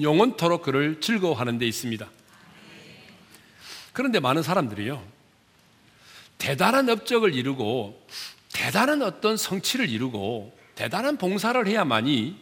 영원토록 0.00 0.62
그를 0.62 1.00
즐거워하는 1.00 1.58
데 1.58 1.66
있습니다. 1.66 2.08
그런데 3.92 4.20
많은 4.20 4.42
사람들이요. 4.42 5.02
대단한 6.38 6.88
업적을 6.88 7.34
이루고 7.34 8.06
대단한 8.52 9.02
어떤 9.02 9.36
성취를 9.36 9.88
이루고 9.88 10.56
대단한 10.74 11.16
봉사를 11.16 11.66
해야만이 11.66 12.36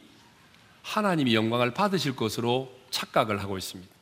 하나님이 0.83 1.35
영광을 1.35 1.73
받으실 1.73 2.17
것으로 2.17 2.75
착각을 2.91 3.43
하고 3.43 3.59
있습니다. 3.59 3.93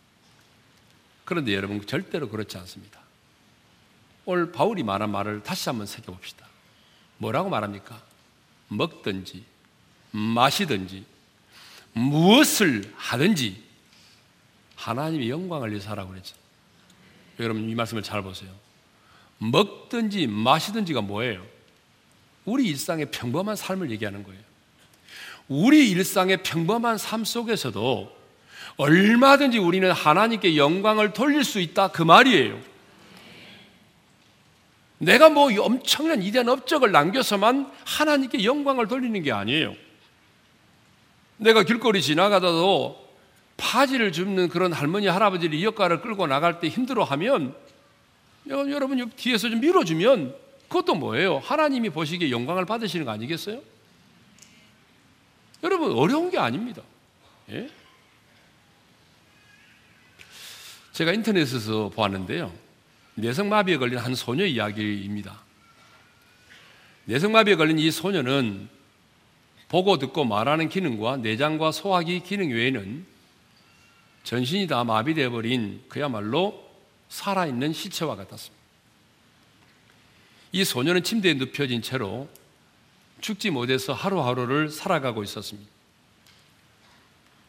그런데 1.24 1.54
여러분 1.54 1.84
절대로 1.84 2.28
그렇지 2.28 2.56
않습니다. 2.58 3.00
오늘 4.24 4.52
바울이 4.52 4.82
말한 4.82 5.10
말을 5.10 5.42
다시 5.42 5.68
한번 5.68 5.86
새겨봅시다. 5.86 6.46
뭐라고 7.18 7.50
말합니까? 7.50 8.00
먹든지 8.68 9.44
마시든지 10.10 11.04
무엇을 11.92 12.92
하든지 12.96 13.62
하나님의 14.76 15.30
영광을 15.30 15.70
위해서 15.70 15.90
하라고 15.90 16.10
그랬죠. 16.10 16.36
여러분 17.40 17.68
이 17.68 17.74
말씀을 17.74 18.02
잘 18.02 18.22
보세요. 18.22 18.50
먹든지 19.38 20.26
마시든지가 20.26 21.00
뭐예요? 21.00 21.46
우리 22.44 22.66
일상의 22.68 23.10
평범한 23.10 23.56
삶을 23.56 23.90
얘기하는 23.90 24.22
거예요. 24.22 24.40
우리 25.48 25.90
일상의 25.90 26.42
평범한 26.42 26.98
삶 26.98 27.24
속에서도 27.24 28.16
얼마든지 28.76 29.58
우리는 29.58 29.90
하나님께 29.90 30.56
영광을 30.56 31.12
돌릴 31.12 31.42
수 31.42 31.60
있다 31.60 31.88
그 31.88 32.02
말이에요. 32.02 32.60
내가 34.98 35.30
뭐 35.30 35.50
엄청난 35.62 36.22
이대한 36.22 36.48
업적을 36.48 36.92
남겨서만 36.92 37.70
하나님께 37.84 38.44
영광을 38.44 38.88
돌리는 38.88 39.22
게 39.22 39.32
아니에요. 39.32 39.74
내가 41.38 41.62
길거리 41.62 42.02
지나가다도 42.02 43.08
파지를 43.56 44.12
줍는 44.12 44.48
그런 44.48 44.72
할머니 44.72 45.06
할아버지를 45.06 45.58
이 45.58 45.64
역할을 45.64 46.00
끌고 46.00 46.26
나갈 46.26 46.60
때 46.60 46.68
힘들어하면 46.68 47.54
여러분 48.48 49.10
뒤에서 49.16 49.48
좀 49.48 49.60
밀어주면 49.60 50.34
그것도 50.68 50.94
뭐예요? 50.94 51.38
하나님이 51.38 51.90
보시기에 51.90 52.30
영광을 52.30 52.64
받으시는 52.64 53.06
거 53.06 53.12
아니겠어요? 53.12 53.60
여러분 55.62 55.92
어려운 55.92 56.30
게 56.30 56.38
아닙니다. 56.38 56.82
예? 57.50 57.68
제가 60.92 61.12
인터넷에서 61.12 61.88
보았는데요. 61.90 62.52
내성마비에 63.14 63.76
걸린 63.76 63.98
한 63.98 64.14
소녀 64.14 64.44
이야기입니다. 64.44 65.40
내성마비에 67.04 67.56
걸린 67.56 67.78
이 67.78 67.90
소녀는 67.90 68.68
보고 69.68 69.98
듣고 69.98 70.24
말하는 70.24 70.68
기능과 70.68 71.18
내장과 71.18 71.72
소화기 71.72 72.20
기능 72.20 72.50
외에는 72.50 73.06
전신이 74.24 74.66
다 74.66 74.84
마비되어 74.84 75.30
버린 75.30 75.82
그야말로 75.88 76.68
살아있는 77.08 77.72
시체와 77.72 78.16
같았습니다. 78.16 78.58
이 80.52 80.64
소녀는 80.64 81.02
침대에 81.02 81.34
눕혀진 81.34 81.82
채로 81.82 82.28
죽지 83.20 83.50
못해서 83.50 83.92
하루하루를 83.92 84.70
살아가고 84.70 85.22
있었습니다. 85.24 85.70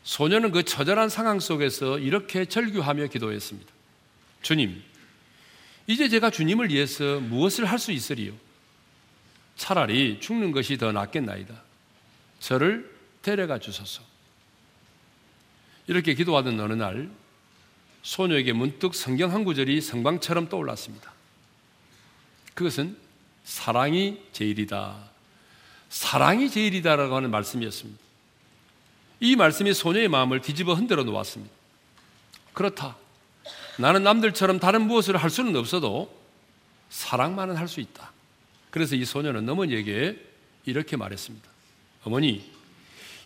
소녀는 0.03 0.51
그 0.51 0.63
처절한 0.63 1.09
상황 1.09 1.39
속에서 1.39 1.99
이렇게 1.99 2.45
절규하며 2.45 3.07
기도했습니다. 3.07 3.71
주님, 4.41 4.81
이제 5.87 6.09
제가 6.09 6.29
주님을 6.29 6.69
위해서 6.69 7.19
무엇을 7.19 7.65
할 7.65 7.77
수 7.79 7.91
있으리요? 7.91 8.33
차라리 9.55 10.19
죽는 10.21 10.51
것이 10.51 10.77
더 10.77 10.91
낫겠나이다. 10.91 11.61
저를 12.39 12.95
데려가 13.21 13.59
주소서. 13.59 14.01
이렇게 15.87 16.13
기도하던 16.13 16.59
어느 16.59 16.73
날 16.73 17.09
소녀에게 18.03 18.53
문득 18.53 18.95
성경 18.95 19.33
한 19.33 19.43
구절이 19.43 19.81
성방처럼 19.81 20.47
떠올랐습니다. 20.47 21.11
그것은 22.53 22.97
사랑이 23.43 24.21
제일이다. 24.31 25.08
사랑이 25.89 26.49
제일이다라고 26.49 27.15
하는 27.15 27.31
말씀이었습니다. 27.31 27.99
이 29.21 29.35
말씀이 29.35 29.73
소녀의 29.73 30.07
마음을 30.07 30.41
뒤집어 30.41 30.73
흔들어 30.73 31.03
놓았습니다. 31.03 31.53
그렇다. 32.53 32.95
나는 33.77 34.03
남들처럼 34.03 34.59
다른 34.59 34.87
무엇을 34.87 35.17
할 35.17 35.29
수는 35.29 35.55
없어도 35.55 36.13
사랑만은 36.89 37.55
할 37.55 37.67
수 37.67 37.79
있다. 37.79 38.11
그래서 38.69 38.95
이 38.95 39.05
소녀는 39.05 39.47
어머니에게 39.49 40.17
이렇게 40.65 40.95
말했습니다. 40.97 41.47
어머니, 42.03 42.49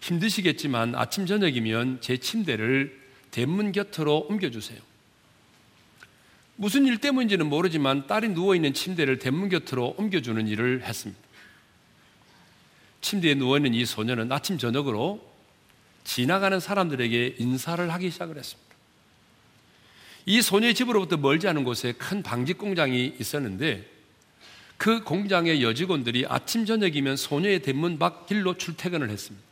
힘드시겠지만 0.02 0.96
아침, 0.96 1.26
저녁이면 1.26 2.00
제 2.02 2.18
침대를 2.18 3.02
대문 3.32 3.72
곁으로 3.72 4.26
옮겨주세요. 4.30 4.80
무슨 6.56 6.86
일 6.86 7.00
때문인지는 7.00 7.48
모르지만 7.48 8.08
딸이 8.08 8.30
누워있는 8.30 8.74
침대를 8.74 9.20
대문 9.20 9.50
곁으로 9.50 9.96
옮겨주는 9.98 10.48
일을 10.48 10.84
했습니다. 10.84 11.22
침대에 13.04 13.36
누워있는 13.36 13.76
이 13.76 13.86
소녀는 13.86 14.32
아침, 14.32 14.58
저녁으로 14.58 15.22
지나가는 16.04 16.60
사람들에게 16.60 17.36
인사를 17.38 17.92
하기 17.94 18.10
시작을 18.10 18.38
했습니다. 18.38 18.74
이 20.26 20.42
소녀의 20.42 20.74
집으로부터 20.74 21.18
멀지 21.18 21.48
않은 21.50 21.66
곳에 21.66 21.92
큰 21.92 22.24
방직 22.24 22.58
공장이 22.58 23.16
있었는데 23.20 23.92
그 24.78 25.04
공장의 25.04 25.62
여직원들이 25.62 26.26
아침 26.28 26.66
저녁이면 26.66 27.18
소녀의 27.18 27.62
대문 27.62 28.00
밖 28.00 28.26
길로 28.26 28.58
출퇴근을 28.58 29.10
했습니다. 29.10 29.46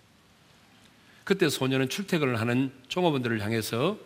그때 1.26 1.50
소녀는 1.50 1.90
출퇴근을 1.90 2.40
하는 2.40 2.72
종업원들을 2.88 3.42
향해서 3.42 3.98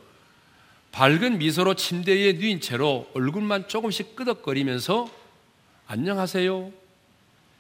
밝은 0.92 1.38
미소로 1.38 1.76
침대에 1.76 2.34
누인 2.34 2.62
채로 2.62 3.10
얼굴만 3.14 3.68
조금씩 3.68 4.16
끄덕거리면서 4.16 5.10
안녕하세요. 5.88 6.85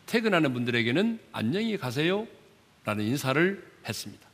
퇴근하는 0.05 0.53
분들에게는 0.53 1.19
안녕히 1.31 1.77
가세요. 1.77 2.27
라는 2.83 3.05
인사를 3.05 3.71
했습니다. 3.87 4.25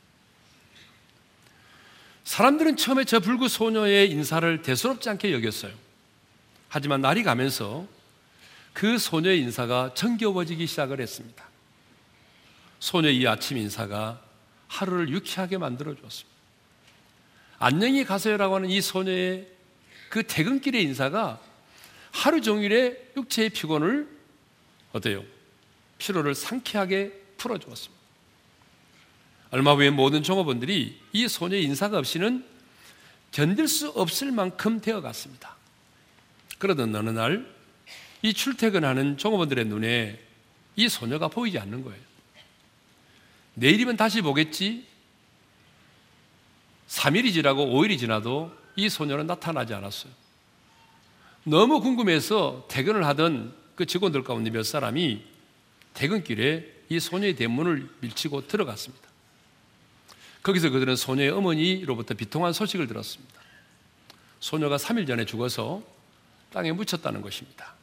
사람들은 2.24 2.76
처음에 2.76 3.04
저 3.04 3.18
불구 3.20 3.48
소녀의 3.48 4.10
인사를 4.10 4.62
대수롭지 4.62 5.08
않게 5.08 5.32
여겼어요. 5.32 5.72
하지만 6.68 7.00
날이 7.00 7.22
가면서 7.22 7.86
그 8.72 8.98
소녀의 8.98 9.40
인사가 9.40 9.92
정겨워지기 9.94 10.66
시작을 10.66 11.00
했습니다. 11.00 11.44
소녀의 12.80 13.16
이 13.16 13.26
아침 13.26 13.56
인사가 13.56 14.22
하루를 14.68 15.08
유쾌하게 15.10 15.58
만들어 15.58 15.94
주었습니다. 15.94 16.30
안녕히 17.58 18.04
가세요라고 18.04 18.56
하는 18.56 18.70
이 18.70 18.80
소녀의 18.80 19.48
그 20.08 20.26
퇴근길의 20.26 20.82
인사가 20.82 21.40
하루 22.10 22.40
종일의 22.40 23.12
육체의 23.16 23.50
피곤을 23.50 24.08
어때요? 24.92 25.24
피로를 26.02 26.34
상쾌하게 26.34 27.12
풀어 27.36 27.58
주었습니다. 27.58 28.02
얼마 29.50 29.74
후에 29.74 29.90
모든 29.90 30.22
종업원들이 30.22 31.00
이 31.12 31.28
소녀의 31.28 31.64
인사가 31.64 31.98
없이는 31.98 32.44
견딜 33.30 33.68
수 33.68 33.90
없을 33.90 34.32
만큼 34.32 34.80
되어 34.80 35.00
갔습니다. 35.00 35.56
그러던 36.58 36.94
어느 36.94 37.10
날 37.10 37.62
이 38.22 38.32
출퇴근하는 38.32 39.16
종업원들의 39.18 39.64
눈에 39.66 40.18
이 40.76 40.88
소녀가 40.88 41.28
보이지 41.28 41.58
않는 41.58 41.82
거예요. 41.82 42.00
내일이면 43.54 43.96
다시 43.96 44.22
보겠지. 44.22 44.86
3일이 46.88 47.32
지나고 47.32 47.66
5일이 47.66 47.98
지나도 47.98 48.52
이 48.76 48.88
소녀는 48.88 49.26
나타나지 49.26 49.74
않았어요. 49.74 50.12
너무 51.44 51.80
궁금해서 51.80 52.66
퇴근을 52.68 53.04
하던 53.06 53.54
그 53.74 53.86
직원들 53.86 54.22
가운데 54.22 54.50
몇 54.50 54.62
사람이 54.62 55.24
퇴근길에 55.94 56.82
이 56.88 57.00
소녀의 57.00 57.36
대문을 57.36 57.88
밀치고 58.00 58.48
들어갔습니다. 58.48 59.08
거기서 60.42 60.70
그들은 60.70 60.96
소녀의 60.96 61.30
어머니로부터 61.30 62.14
비통한 62.14 62.52
소식을 62.52 62.86
들었습니다. 62.86 63.40
소녀가 64.40 64.76
3일 64.76 65.06
전에 65.06 65.24
죽어서 65.24 65.82
땅에 66.52 66.72
묻혔다는 66.72 67.22
것입니다. 67.22 67.74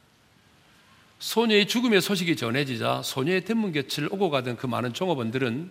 소녀의 1.18 1.66
죽음의 1.66 2.00
소식이 2.00 2.36
전해지자 2.36 3.02
소녀의 3.02 3.44
대문 3.44 3.72
곁을 3.72 4.08
오고 4.10 4.30
가던 4.30 4.56
그 4.56 4.66
많은 4.66 4.92
종업원들은 4.92 5.70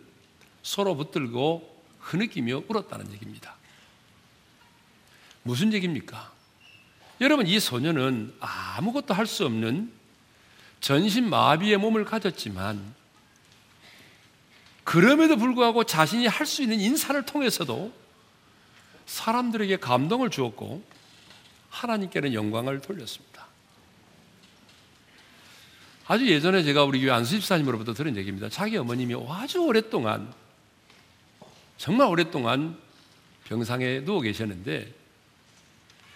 서로 0.63 0.95
붙들고 0.95 1.83
흐느끼며 1.99 2.63
울었다는 2.67 3.11
얘기입니다. 3.13 3.55
무슨 5.43 5.73
얘기입니까? 5.73 6.31
여러분, 7.21 7.47
이 7.47 7.59
소녀는 7.59 8.33
아무것도 8.39 9.13
할 9.13 9.25
수 9.25 9.45
없는 9.45 9.91
전신 10.79 11.29
마비의 11.29 11.77
몸을 11.77 12.05
가졌지만 12.05 12.95
그럼에도 14.83 15.35
불구하고 15.37 15.83
자신이 15.83 16.25
할 16.27 16.45
수 16.45 16.63
있는 16.63 16.79
인사를 16.79 17.23
통해서도 17.25 17.93
사람들에게 19.05 19.77
감동을 19.77 20.29
주었고 20.29 20.83
하나님께는 21.69 22.33
영광을 22.33 22.81
돌렸습니다. 22.81 23.47
아주 26.07 26.27
예전에 26.27 26.63
제가 26.63 26.85
우리 26.85 27.01
교회 27.01 27.11
안수 27.11 27.39
집사님으로부터 27.39 27.93
들은 27.93 28.17
얘기입니다. 28.17 28.49
자기 28.49 28.77
어머님이 28.77 29.15
아주 29.29 29.59
오랫동안 29.59 30.33
정말 31.77 32.07
오랫동안 32.07 32.77
병상에 33.43 34.03
누워 34.03 34.21
계셨는데 34.21 34.91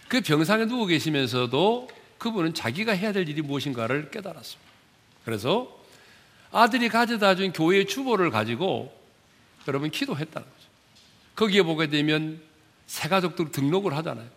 그 0.08 0.22
병상에 0.22 0.66
누워 0.66 0.88
계시면서도 0.88 1.90
그분은 2.24 2.54
자기가 2.54 2.94
해야 2.94 3.12
될 3.12 3.28
일이 3.28 3.42
무엇인가를 3.42 4.10
깨달았습니다. 4.10 4.72
그래서 5.26 5.78
아들이 6.54 6.88
가져다 6.88 7.36
준 7.36 7.52
교회의 7.52 7.86
주보를 7.86 8.32
가지고 8.32 8.98
여러분 9.68 9.92
기도했다는 9.92 10.48
거죠. 10.48 10.68
거기에 11.36 11.64
보게 11.64 11.88
되면 11.88 12.42
새 12.88 13.10
가족들 13.10 13.52
등록을 13.52 13.94
하잖아요. 13.98 14.30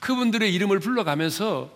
그분들의 0.00 0.54
이름을 0.54 0.78
불러가면서 0.80 1.70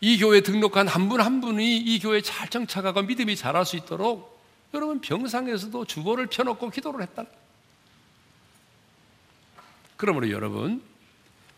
이 0.00 0.18
교회에 0.18 0.42
등록한 0.42 0.86
한 0.86 1.08
분한 1.08 1.26
한 1.26 1.40
분이 1.40 1.78
이 1.78 1.98
교회에 1.98 2.20
잘 2.20 2.48
정착하고 2.48 3.02
믿음이 3.02 3.34
자랄 3.34 3.66
수 3.66 3.74
있도록 3.74 4.40
여러분 4.72 5.00
병상에서도 5.00 5.84
주보를 5.86 6.28
펴놓고 6.28 6.70
기도를 6.70 7.02
했다. 7.02 7.24
그러므로 9.96 10.30
여러분 10.30 10.80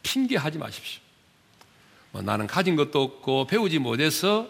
핑계하지 0.03 0.57
마십시오. 0.57 1.12
뭐 2.13 2.23
나는 2.23 2.47
가진 2.47 2.77
것도 2.77 3.03
없고 3.03 3.47
배우지 3.47 3.79
못해서 3.79 4.49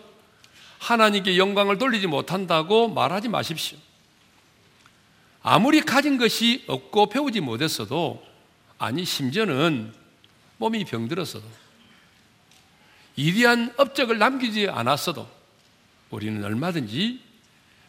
하나님께 0.78 1.38
영광을 1.38 1.78
돌리지 1.78 2.08
못한다고 2.08 2.88
말하지 2.88 3.28
마십시오. 3.28 3.78
아무리 5.42 5.80
가진 5.80 6.18
것이 6.18 6.64
없고 6.66 7.08
배우지 7.08 7.40
못했어도 7.40 8.22
아니 8.78 9.04
심지어는 9.04 9.94
몸이 10.58 10.84
병들었어도 10.84 11.44
이대한 13.16 13.72
업적을 13.76 14.18
남기지 14.18 14.68
않았어도 14.68 15.28
우리는 16.10 16.44
얼마든지 16.44 17.20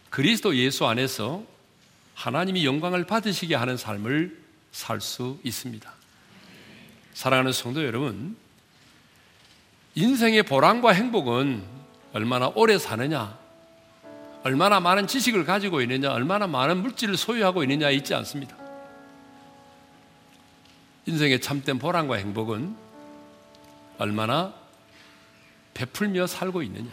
그리스도 0.09 0.55
예수 0.55 0.86
안에서 0.86 1.43
하나님이 2.13 2.65
영광을 2.65 3.05
받으시게 3.05 3.55
하는 3.55 3.78
삶을 3.78 4.43
살 4.71 5.01
수 5.01 5.39
있습니다. 5.43 5.93
사랑하는 7.13 7.51
성도 7.51 7.84
여러분, 7.86 8.36
인생의 9.95 10.43
보람과 10.43 10.91
행복은 10.91 11.63
얼마나 12.13 12.51
오래 12.55 12.77
사느냐, 12.77 13.37
얼마나 14.43 14.79
많은 14.79 15.07
지식을 15.07 15.45
가지고 15.45 15.81
있느냐, 15.81 16.11
얼마나 16.11 16.47
많은 16.47 16.77
물질을 16.77 17.15
소유하고 17.15 17.63
있느냐에 17.63 17.93
있지 17.95 18.13
않습니다. 18.15 18.55
인생의 21.05 21.41
참된 21.41 21.79
보람과 21.79 22.15
행복은 22.15 22.75
얼마나 23.99 24.53
베풀며 25.73 26.27
살고 26.27 26.63
있느냐, 26.63 26.91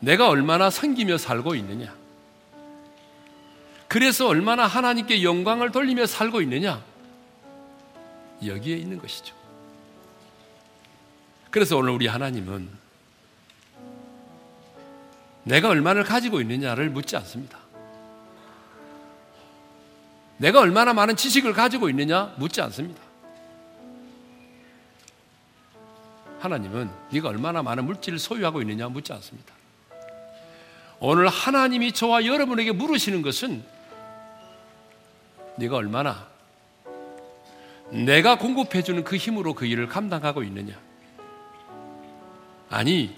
내가 0.00 0.28
얼마나 0.28 0.70
섬기며 0.70 1.18
살고 1.18 1.56
있느냐, 1.56 1.92
그래서 3.88 4.28
얼마나 4.28 4.66
하나님께 4.66 5.24
영광을 5.24 5.72
돌리며 5.72 6.06
살고 6.06 6.42
있느냐, 6.42 6.82
여기에 8.44 8.76
있는 8.76 8.98
것이죠. 8.98 9.43
그래서 11.54 11.76
오늘 11.76 11.90
우리 11.90 12.08
하나님은 12.08 12.68
내가 15.44 15.68
얼마나 15.68 16.02
가지고 16.02 16.40
있느냐를 16.40 16.90
묻지 16.90 17.16
않습니다. 17.18 17.60
내가 20.38 20.58
얼마나 20.58 20.92
많은 20.92 21.14
지식을 21.14 21.52
가지고 21.52 21.88
있느냐 21.90 22.34
묻지 22.38 22.60
않습니다. 22.60 23.00
하나님은 26.40 26.90
네가 27.12 27.28
얼마나 27.28 27.62
많은 27.62 27.84
물질을 27.84 28.18
소유하고 28.18 28.60
있느냐 28.62 28.88
묻지 28.88 29.12
않습니다. 29.12 29.54
오늘 30.98 31.28
하나님이 31.28 31.92
저와 31.92 32.26
여러분에게 32.26 32.72
물으시는 32.72 33.22
것은 33.22 33.64
네가 35.58 35.76
얼마나 35.76 36.26
내가 37.90 38.38
공급해 38.38 38.82
주는 38.82 39.04
그 39.04 39.16
힘으로 39.16 39.54
그 39.54 39.66
일을 39.66 39.86
감당하고 39.86 40.42
있느냐? 40.42 40.83
아니, 42.74 43.14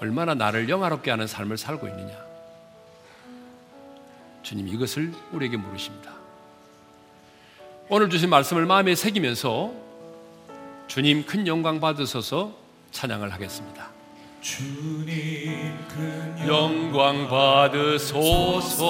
얼마나 0.00 0.34
나를 0.34 0.68
영화롭게 0.68 1.10
하는 1.10 1.26
삶을 1.26 1.58
살고 1.58 1.88
있느냐? 1.88 2.14
주님 4.44 4.68
이것을 4.68 5.12
우리에게 5.32 5.56
물으십니다. 5.56 6.12
오늘 7.88 8.08
주신 8.08 8.30
말씀을 8.30 8.64
마음에 8.64 8.94
새기면서 8.94 9.72
주님 10.86 11.26
큰 11.26 11.48
영광 11.48 11.80
받으셔서 11.80 12.52
찬양을 12.92 13.32
하겠습니다. 13.32 13.88
주님 14.40 15.76
큰 15.88 16.46
영광 16.46 17.28
받으소서 17.28 18.86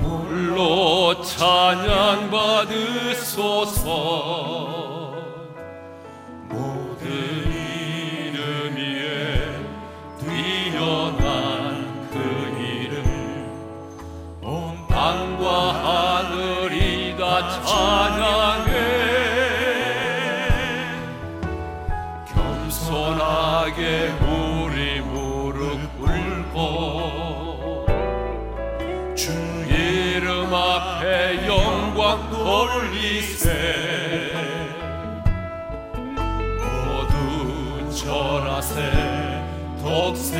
홀로 0.00 1.22
찬양 1.22 2.28
받으소서 2.28 3.82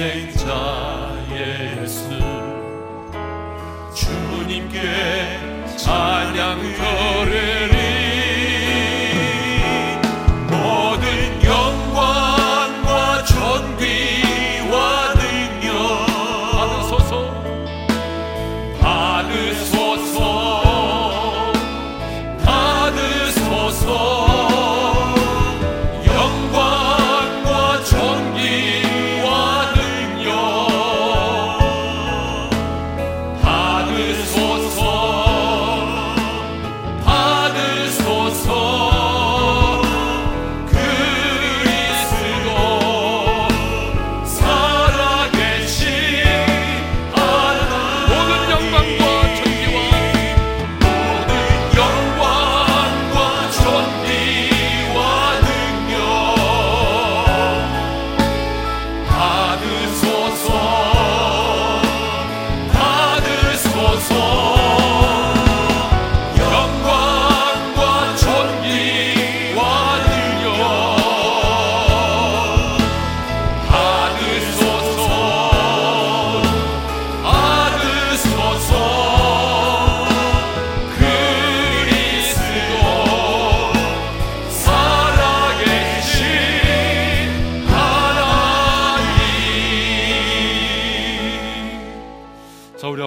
생자 0.02 1.14
예수. 1.30 2.08
주님께 3.94 4.80
찬양 5.76 6.60
드 6.60 7.11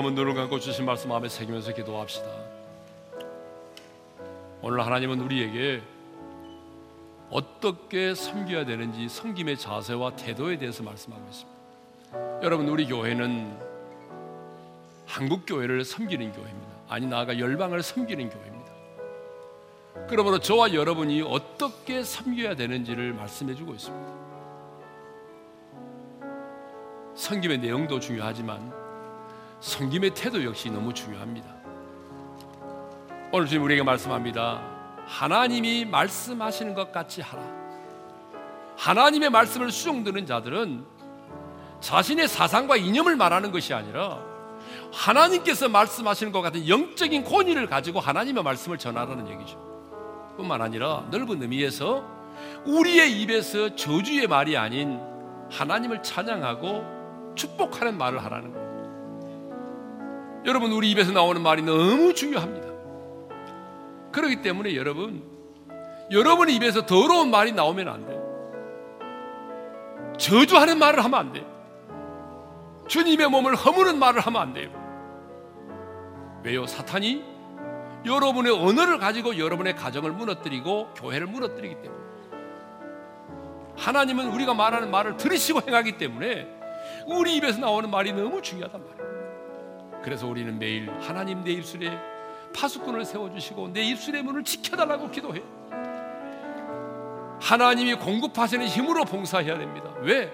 한번 0.05 0.13
눈을 0.13 0.35
감고 0.35 0.59
주신 0.59 0.85
말씀 0.85 1.09
마음에 1.09 1.27
새기면서 1.27 1.73
기도합시다 1.73 2.29
오늘 4.61 4.85
하나님은 4.85 5.19
우리에게 5.19 5.81
어떻게 7.31 8.13
섬겨야 8.13 8.65
되는지 8.65 9.09
섬김의 9.09 9.57
자세와 9.57 10.15
태도에 10.15 10.59
대해서 10.59 10.83
말씀하고 10.83 11.23
있습니다. 11.27 11.59
여러분 12.43 12.67
우리 12.67 12.85
교회는 12.85 13.57
한국 15.07 15.47
교회를 15.47 15.83
섬기는 15.83 16.31
교회입니다. 16.33 16.73
아니 16.87 17.07
나아가 17.07 17.39
열방을 17.39 17.81
섬기는 17.81 18.29
교회입니다. 18.29 18.71
그러므로 20.07 20.37
저와 20.37 20.75
여러분이 20.75 21.23
어떻게 21.23 22.03
섬겨야 22.03 22.55
되는지를 22.55 23.13
말씀해 23.13 23.55
주고 23.55 23.73
있습니다. 23.73 24.13
섬김의 27.15 27.57
내용도 27.57 27.99
중요하지만 27.99 28.84
섬김의 29.59 30.13
태도 30.13 30.43
역시 30.43 30.69
너무 30.69 30.93
중요합니다. 30.93 31.47
오늘 33.31 33.47
주님 33.47 33.63
우리에게 33.63 33.83
말씀합니다. 33.83 34.61
하나님이 35.05 35.85
말씀하시는 35.85 36.73
것 36.73 36.91
같이 36.91 37.21
하라. 37.21 37.43
하나님의 38.77 39.29
말씀을 39.29 39.71
수용드는 39.71 40.25
자들은 40.25 40.85
자신의 41.79 42.27
사상과 42.27 42.77
이념을 42.77 43.15
말하는 43.15 43.51
것이 43.51 43.73
아니라 43.73 44.19
하나님께서 44.91 45.69
말씀하시는 45.69 46.31
것 46.31 46.41
같은 46.41 46.67
영적인 46.67 47.23
권위를 47.23 47.67
가지고 47.67 47.99
하나님의 47.99 48.43
말씀을 48.43 48.77
전하라는 48.77 49.29
얘기죠. 49.29 49.57
뿐만 50.37 50.61
아니라 50.61 51.05
넓은 51.11 51.41
의미에서 51.41 52.03
우리의 52.65 53.21
입에서 53.21 53.75
저주의 53.75 54.27
말이 54.27 54.57
아닌 54.57 54.99
하나님을 55.51 56.03
찬양하고 56.03 57.33
축복하는 57.35 57.97
말을 57.97 58.23
하라는 58.23 58.51
거예요. 58.51 58.64
여러분, 60.45 60.71
우리 60.71 60.91
입에서 60.91 61.11
나오는 61.11 61.41
말이 61.41 61.61
너무 61.61 62.13
중요합니다. 62.13 62.67
그렇기 64.11 64.41
때문에 64.41 64.75
여러분, 64.75 65.23
여러분 66.11 66.49
입에서 66.49 66.85
더러운 66.85 67.31
말이 67.31 67.51
나오면 67.51 67.87
안 67.87 68.05
돼요. 68.05 68.25
저주하는 70.17 70.77
말을 70.77 71.03
하면 71.03 71.19
안 71.19 71.33
돼요. 71.33 71.45
주님의 72.87 73.27
몸을 73.29 73.55
허무는 73.55 73.97
말을 73.99 74.21
하면 74.21 74.41
안 74.41 74.53
돼요. 74.53 74.69
왜요? 76.43 76.65
사탄이 76.67 77.23
여러분의 78.05 78.53
언어를 78.53 78.99
가지고 78.99 79.37
여러분의 79.37 79.75
가정을 79.75 80.11
무너뜨리고 80.11 80.93
교회를 80.93 81.25
무너뜨리기 81.25 81.81
때문에 81.81 82.05
하나님은 83.77 84.31
우리가 84.31 84.53
말하는 84.53 84.91
말을 84.91 85.17
들으시고 85.17 85.61
행하기 85.67 85.97
때문에 85.97 86.47
우리 87.07 87.35
입에서 87.35 87.59
나오는 87.59 87.89
말이 87.89 88.13
너무 88.13 88.41
중요하단 88.41 88.79
말이에요. 88.85 89.04
그래서 90.05 90.27
우리는 90.27 90.59
매일 90.59 90.87
하나님 91.01 91.43
내 91.43 91.53
입술에 91.53 91.99
파수꾼을 92.55 93.03
세워주시고 93.03 93.73
내 93.73 93.81
입술의 93.85 94.21
문을 94.21 94.43
지켜달라고 94.43 95.09
기도해요. 95.09 95.43
하나님이 97.41 97.95
공급하시는 97.95 98.67
힘으로 98.67 99.03
봉사해야 99.03 99.57
됩니다. 99.57 99.91
왜? 100.01 100.31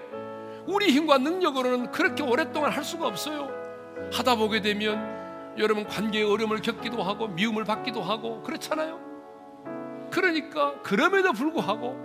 우리 0.66 0.92
힘과 0.92 1.16
능력으로는 1.16 1.90
그렇게 1.90 2.22
오랫동안 2.22 2.70
할 2.70 2.84
수가 2.84 3.06
없어요. 3.06 3.48
하다 4.12 4.36
보게 4.36 4.60
되면 4.60 5.56
여러분 5.56 5.86
관계에 5.86 6.22
어려움을 6.22 6.60
겪기도 6.60 7.02
하고 7.02 7.28
미움을 7.28 7.64
받기도 7.64 8.02
하고 8.02 8.42
그렇잖아요. 8.42 9.00
그러니까 10.10 10.82
그럼에도 10.82 11.32
불구하고 11.32 11.96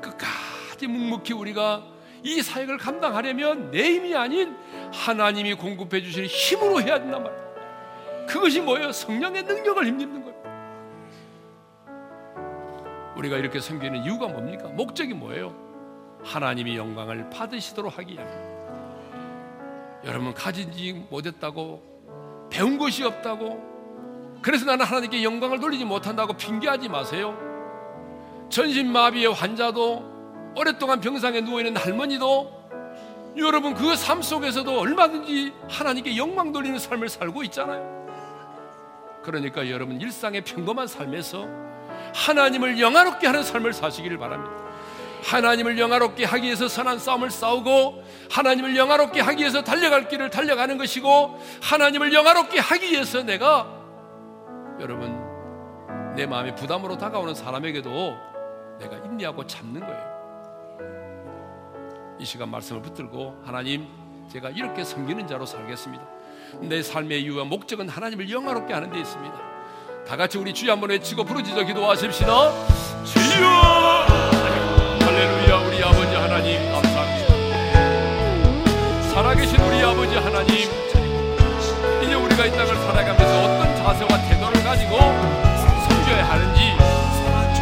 끝까지 0.00 0.88
묵묵히 0.88 1.34
우리가 1.34 1.84
이 2.22 2.40
사역을 2.40 2.78
감당하려면 2.78 3.70
내 3.70 3.82
힘이 3.94 4.14
아닌 4.14 4.56
하나님이 4.92 5.54
공급해 5.54 6.02
주시는 6.02 6.28
힘으로 6.28 6.80
해야 6.80 6.98
된단 6.98 7.22
말이에요. 7.22 7.42
그것이 8.26 8.60
뭐예요? 8.60 8.92
성령의 8.92 9.42
능력을 9.42 9.86
힘입는 9.86 10.24
거예요. 10.24 10.32
우리가 13.16 13.36
이렇게 13.36 13.60
섬기는 13.60 14.04
이유가 14.04 14.28
뭡니까? 14.28 14.68
목적이 14.68 15.14
뭐예요? 15.14 15.54
하나님이 16.24 16.76
영광을 16.76 17.28
받으시도록 17.30 17.98
하기 17.98 18.14
위함. 18.14 18.52
여러분 20.04 20.34
가진지 20.34 21.06
못했다고 21.10 22.48
배운 22.50 22.78
것이 22.78 23.04
없다고 23.04 23.72
그래서 24.42 24.64
나는 24.64 24.84
하나님께 24.84 25.22
영광을 25.22 25.60
돌리지 25.60 25.84
못한다고 25.84 26.32
핑계하지 26.34 26.88
마세요. 26.88 27.36
전신마비의 28.48 29.32
환자도 29.32 30.11
오랫동안 30.56 31.00
병상에 31.00 31.40
누워 31.40 31.60
있는 31.60 31.76
할머니도 31.76 32.62
여러분 33.36 33.74
그 33.74 33.94
삶 33.96 34.20
속에서도 34.22 34.78
얼마든지 34.78 35.52
하나님께 35.68 36.16
영광 36.16 36.52
돌리는 36.52 36.78
삶을 36.78 37.08
살고 37.08 37.42
있잖아요. 37.44 38.02
그러니까 39.22 39.70
여러분 39.70 40.00
일상의 40.00 40.42
평범한 40.42 40.86
삶에서 40.86 41.46
하나님을 42.14 42.80
영화롭게 42.80 43.26
하는 43.26 43.42
삶을 43.42 43.72
사시기를 43.72 44.18
바랍니다. 44.18 44.52
하나님을 45.24 45.78
영화롭게 45.78 46.24
하기 46.24 46.46
위해서 46.46 46.66
선한 46.66 46.98
싸움을 46.98 47.30
싸우고 47.30 48.02
하나님을 48.30 48.76
영화롭게 48.76 49.20
하기 49.20 49.40
위해서 49.42 49.62
달려갈 49.62 50.08
길을 50.08 50.30
달려가는 50.30 50.76
것이고 50.78 51.38
하나님을 51.62 52.12
영화롭게 52.12 52.58
하기 52.58 52.90
위해서 52.90 53.22
내가 53.22 53.66
여러분 54.80 55.16
내 56.16 56.26
마음에 56.26 56.54
부담으로 56.54 56.98
다가오는 56.98 57.34
사람에게도 57.34 58.16
내가 58.80 58.96
인내하고 59.06 59.46
참는 59.46 59.80
거예요. 59.80 60.11
이 62.22 62.24
시간 62.24 62.48
말씀을 62.52 62.80
붙들고 62.82 63.42
하나님 63.44 63.88
제가 64.30 64.50
이렇게 64.50 64.84
섬기는 64.84 65.26
자로 65.26 65.44
살겠습니다. 65.44 66.04
내 66.60 66.80
삶의 66.80 67.20
이유와 67.22 67.42
목적은 67.46 67.88
하나님을 67.88 68.30
영화롭게 68.30 68.72
하는 68.72 68.92
데 68.92 69.00
있습니다. 69.00 69.36
다 70.06 70.16
같이 70.16 70.38
우리 70.38 70.54
주여 70.54 70.70
한번 70.70 70.90
외치고 70.90 71.24
부르짖어 71.24 71.64
기도하십시다. 71.64 72.52
주여! 73.04 73.46
할렐루야 75.00 75.56
우리 75.66 75.82
아버지 75.82 76.14
하나님 76.14 76.60
감사합니다. 76.70 77.32
살아계신 79.10 79.60
우리 79.60 79.82
아버지 79.82 80.14
하나님 80.14 80.54
이제 82.04 82.14
우리가 82.14 82.46
이 82.46 82.50
땅을 82.52 82.66
살아가면서 82.66 83.42
어떤 83.42 83.76
자세와 83.78 84.28
태도를 84.28 84.62
가지고 84.62 84.96
섬겨야 85.88 86.30
하는지 86.30 86.60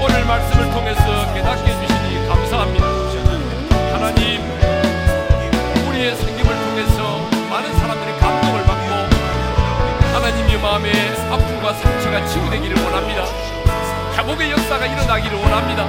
오늘 0.04 0.26
말씀을 0.26 0.70
통해서 0.70 0.99
상처가 12.10 12.26
치유되기를 12.26 12.82
원합니다. 12.82 13.24
회복의 14.16 14.50
역사가 14.50 14.84
일어나기를 14.84 15.38
원합니다. 15.38 15.86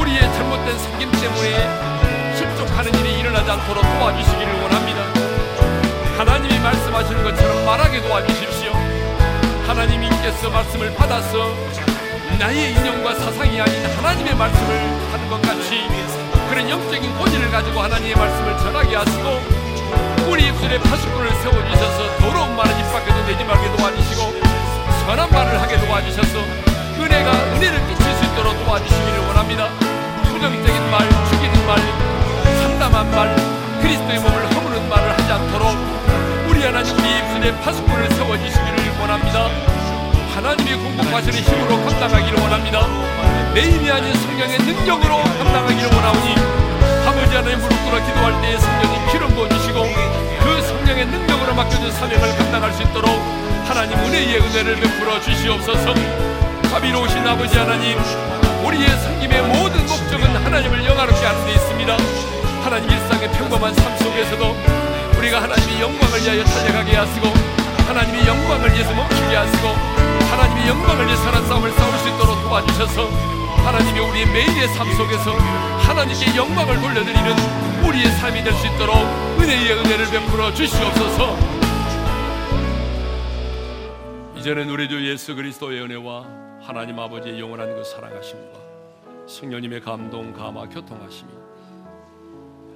우리의 0.00 0.20
잘못된 0.20 0.78
생김 0.78 1.12
때문에 1.12 2.34
실족하는 2.34 2.94
일이 2.94 3.20
일어나지 3.20 3.50
않도록 3.50 3.82
도와주시기를 3.82 4.62
원합니다. 4.62 5.02
하나님이 6.16 6.58
말씀하시는 6.58 7.22
것처럼 7.22 7.66
말하게 7.66 8.00
도와주십시오. 8.02 8.72
하나님께서 9.66 10.50
말씀을 10.50 10.94
받아서 10.94 11.54
나의 12.38 12.72
인형과 12.72 13.14
사상이 13.14 13.60
아닌 13.60 13.86
하나님의 13.96 14.34
말씀을 14.34 14.76
하는 15.12 15.28
것 15.28 15.42
같이 15.42 15.86
그런 16.48 16.68
영적인 16.68 17.16
고지를 17.18 17.50
가지고 17.50 17.80
하나님의 17.80 18.14
말씀을 18.14 18.58
전하게 18.58 18.96
하시고 18.96 20.30
우리 20.30 20.48
입술에 20.48 20.78
파수꾼을 20.78 21.30
세워주셔서 21.30 22.16
더러운 22.18 22.56
말은 22.56 22.78
입 22.78 22.92
밖에도 22.92 23.26
내지 23.26 23.44
말게 23.44 23.76
도와주시고 23.76 24.53
선한 25.06 25.30
말을 25.30 25.60
하게 25.60 25.78
도와주셔서 25.80 26.38
은혜가 26.98 27.30
은혜를 27.30 27.88
끼칠 27.88 28.14
수 28.14 28.24
있도록 28.24 28.64
도와주시기를 28.64 29.18
원합니다. 29.26 29.68
부정적인 30.24 30.90
말, 30.90 31.08
죽이는 31.28 31.66
말, 31.66 31.78
상담한 32.62 33.10
말, 33.10 33.36
그리스도의 33.82 34.18
몸을 34.18 34.54
허무는 34.54 34.88
말을 34.88 35.12
하지 35.12 35.30
않도록 35.30 35.76
우리 36.48 36.64
하나님 36.64 36.96
우리 36.96 37.18
입술에 37.18 37.60
파수꾼을 37.60 38.10
세워주시기를 38.12 38.98
원합니다. 38.98 39.50
하나님이 40.34 40.74
공급하시는 40.74 41.38
힘으로 41.38 41.84
감당하기를 41.84 42.40
원합니다. 42.40 42.86
내 43.52 43.60
힘이 43.60 43.90
아닌 43.90 44.14
성령의 44.14 44.58
능력으로 44.58 45.22
감당하기를 45.22 45.84
원하오니 45.94 46.34
아버지 47.06 47.36
하나님 47.36 47.58
무릎 47.60 47.84
꿇어 47.84 48.06
기도할 48.06 48.40
때에 48.40 48.58
성령님 48.58 49.12
기름 49.12 49.28
부어주시고 49.34 50.33
그 50.44 50.60
성령의 50.60 51.06
능력으로 51.06 51.54
맡겨진 51.54 51.90
사명을 51.90 52.36
감당할 52.36 52.70
수 52.74 52.82
있도록 52.82 53.08
하나님 53.66 53.98
은혜의 53.98 54.40
은혜를 54.40 54.76
베풀어 54.76 55.18
주시옵소서. 55.18 55.94
자비로우신 56.68 57.26
아버지 57.26 57.56
하나님 57.56 57.98
우리의 58.62 58.86
섬김의 58.86 59.40
모든 59.40 59.86
목적은 59.86 60.36
하나님을 60.36 60.84
영화롭게 60.84 61.24
하는 61.24 61.46
데 61.46 61.52
있습니다. 61.54 61.96
하나님 62.62 62.90
일상의 62.90 63.30
평범한 63.32 63.74
삶 63.74 63.96
속에서도 63.96 64.56
우리가 65.16 65.42
하나님의 65.42 65.80
영광을 65.80 66.22
위하여 66.22 66.44
달려가게 66.44 66.94
하시고 66.94 67.32
하나님의 67.88 68.26
영광을 68.26 68.70
위해서 68.70 68.92
멈추게 68.92 69.36
하시고 69.36 69.68
하나님의 70.30 70.68
영광을 70.68 71.06
위해 71.06 71.16
선한 71.16 71.48
싸움을 71.48 71.72
싸울 71.72 71.98
수 72.00 72.08
있도록 72.10 72.42
도와주셔서 72.42 73.08
하나님이 73.64 73.98
우리의 73.98 74.26
매일의 74.26 74.68
삶 74.76 74.92
속에서 74.94 75.32
하나님께 75.78 76.36
영광을 76.36 76.78
돌려드리는 76.82 77.63
우리의 77.88 78.06
삶이 78.12 78.42
될 78.42 78.52
수 78.54 78.66
있도록 78.66 78.96
은혜의 79.40 79.72
은혜를 79.78 80.10
베풀어 80.10 80.52
주시옵소서 80.54 81.36
이제는 84.36 84.68
우리 84.70 84.88
주 84.88 85.06
예수 85.08 85.34
그리스도의 85.34 85.80
은혜와 85.82 86.24
하나님 86.60 86.98
아버지의 86.98 87.40
영원한 87.40 87.74
그 87.74 87.84
사랑하심과 87.84 88.58
성령님의 89.26 89.80
감동, 89.80 90.32
감화, 90.32 90.66
교통하심이 90.68 91.30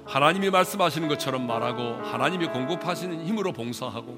하나님이 0.05 0.49
말씀하시는 0.49 1.07
것처럼 1.07 1.45
말하고 1.45 2.01
하나님이 2.03 2.47
공급하시는 2.47 3.25
힘으로 3.25 3.51
봉사하고 3.51 4.17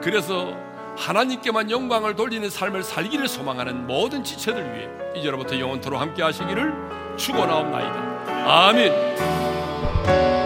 그래서 0.00 0.56
하나님께만 0.96 1.70
영광을 1.70 2.14
돌리는 2.16 2.48
삶을 2.48 2.82
살기를 2.82 3.26
소망하는 3.28 3.86
모든 3.86 4.22
지체들 4.22 4.62
위해 4.74 4.88
이제로부터 5.16 5.58
영원토록 5.58 6.00
함께 6.00 6.22
하시기를 6.22 6.72
축원하옵나이다. 7.16 8.68
아멘. 8.68 9.57
Thank 10.08 10.32
you. 10.32 10.37